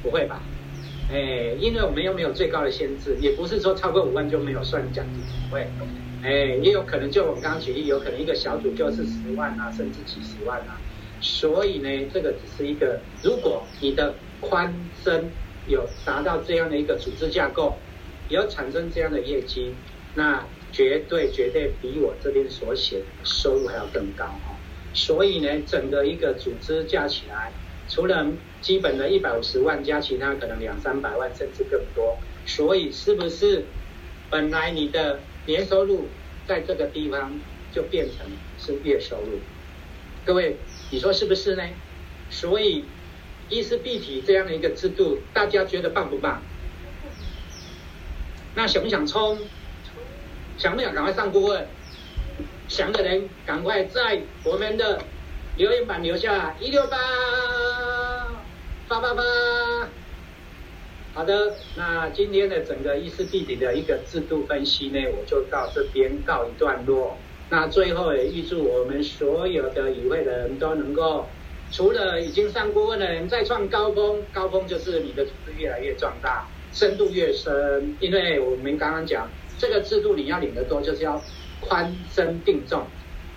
[0.03, 0.39] 不会吧？
[1.11, 5.67] 哎，因为我们又没有最高的限制，也不是说超过五万就没有算奖金，不会。
[6.21, 10.79] 哎，也有可能就我们刚刚举例，有可能一个小组就是十万啊，甚至几十万啊。
[11.21, 14.71] 所以呢，这个只是一个，如果你的宽
[15.03, 15.31] 深
[15.65, 17.79] 有达到这样的一个组织架构，
[18.29, 19.73] 有产生这样的业绩，
[20.13, 24.25] 那绝对绝对比我这边所写的收入还要更高。
[24.93, 27.51] 所以呢，整个一个组织加起来，
[27.87, 28.27] 除了
[28.61, 33.65] 基本的一百五十万加其他可能两三百万甚至更多，所以是不是
[34.29, 36.07] 本来你的年收入
[36.47, 37.39] 在这个地方
[37.71, 38.27] 就变成
[38.57, 39.39] 是月收入？
[40.25, 40.57] 各位。
[40.93, 41.63] 你说是不是呢？
[42.29, 42.83] 所以，
[43.47, 46.41] 意思必体这样的一个制度，大家觉得棒不棒？
[48.55, 49.39] 那想不想冲？
[50.57, 51.65] 想不想赶快上顾问？
[52.71, 55.01] 想的人赶快在我们的
[55.57, 56.97] 留言板留下一六八
[58.87, 59.21] 八八八。
[61.13, 67.17] 好的，那今天的整个意思必体的一个制度分析呢，我就到这边告一段落。
[67.49, 71.27] 那最后也预祝我们所有的与会的人都能够，
[71.73, 77.97] 除了已经上顾问的人再创高峰，高峰就是你的组织越来越壮大，深度越深。
[77.99, 81.21] 因为我们刚刚讲这个制度，你要领得多，就是要
[81.61, 82.85] 宽深并重。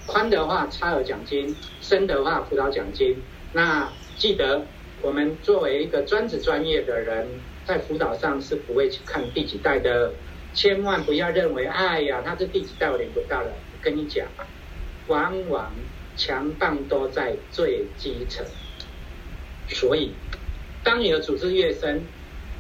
[0.06, 3.22] 宽的话差额奖金，深的话辅导奖金。
[3.52, 4.66] 那记得
[5.00, 7.26] 我们作为一个专职专业的人，
[7.64, 10.12] 在辅导上是不会去看第几代的，
[10.52, 13.52] 千万不要认为，哎呀，他是第几代我领不到了。
[13.80, 14.26] 跟你讲，
[15.06, 15.72] 往往
[16.16, 18.44] 强棒都在最基层，
[19.68, 20.12] 所以
[20.82, 22.02] 当你的组织越深，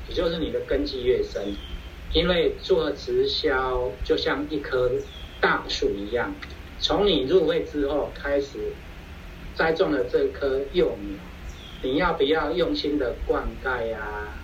[0.08, 1.54] 也就是你的根基越深。
[2.12, 4.88] 因为做直销就像一颗
[5.44, 6.34] 大树一样，
[6.78, 8.72] 从你入会之后开始
[9.54, 11.18] 栽种了这棵幼苗，
[11.82, 14.40] 你要不要用心的灌溉呀、啊？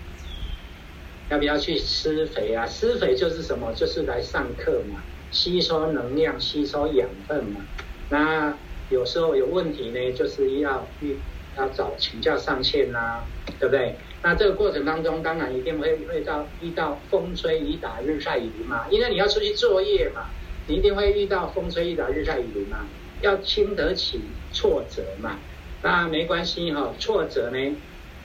[1.30, 2.66] 要不要去施肥啊？
[2.66, 3.72] 施肥就是什么？
[3.72, 7.64] 就是来上课嘛，吸收能量、吸收养分嘛。
[8.10, 8.58] 那
[8.90, 11.16] 有时候有问题呢，就是要遇
[11.56, 13.24] 要找请教上线呐、啊，
[13.58, 13.96] 对不对？
[14.22, 20.26] 那这个过程当中，当然一定会遇到遇到风吹雨打、日晒雨淋嘛，因为你要出去作业嘛，
[20.70, 22.86] 你一定会遇到风吹雨打、日晒雨淋嘛，
[23.22, 24.20] 要经得起
[24.52, 25.36] 挫折嘛。
[25.82, 27.76] 那没关系哈、哦，挫折呢，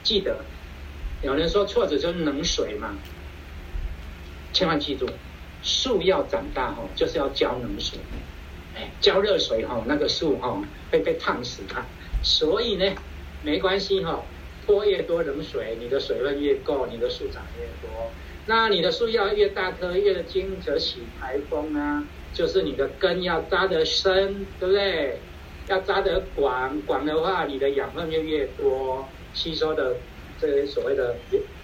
[0.04, 0.44] 记得。
[1.22, 2.94] 有人说挫折就是冷水嘛，
[4.52, 5.08] 千万记住，
[5.64, 7.98] 树要长大哈，就是要浇冷水，
[8.76, 11.84] 哎，浇热水哈，那个树哈会被烫死它。
[12.22, 12.94] 所以呢，
[13.42, 14.22] 没关系哈，
[14.64, 18.12] 泼越多冷水，你的水分越够，你的树长越多。
[18.46, 22.04] 那你的树要越大棵，越经得起台风啊，
[22.36, 25.18] 就是你的根要扎得深，对不对？
[25.68, 29.96] 要扎得广，广的话，你的养分就越多，吸收的。
[30.38, 31.16] 这些所谓的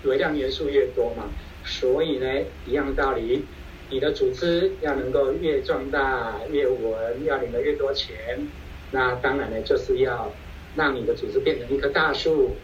[0.04, 1.24] 微量元素越多嘛，
[1.62, 2.26] 所以呢，
[2.66, 3.44] 一样道理，
[3.90, 8.48] 你的组织要能够越壮大越稳，要领得越多钱，
[8.92, 10.32] 那当然呢，就是要
[10.74, 12.56] 让你的组织变成一棵大树。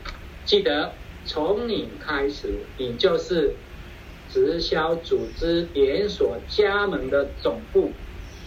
[0.47, 0.95] 记得
[1.27, 3.55] 从你开始，你就是
[4.31, 7.93] 直销组织连锁加盟的总部，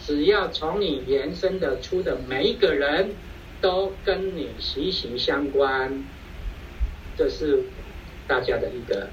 [0.06, 3.12] 只要从你延伸的出的每一个人
[3.60, 6.04] 都跟你息息相关。
[7.18, 7.64] 这是
[8.28, 9.08] 大家的一个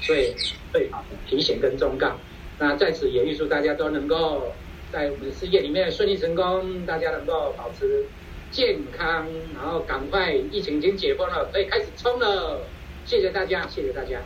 [0.00, 0.34] 最
[0.72, 2.16] 最好的提醒跟忠告。
[2.58, 4.52] 那在此也预祝大家都能够
[4.92, 8.06] 在我们事业里面顺利成功，大家能够保持
[8.50, 12.60] 健康，然后赶快疫情已经解封了，可以开始冲了。
[13.04, 14.20] 谢谢大家，谢谢大家。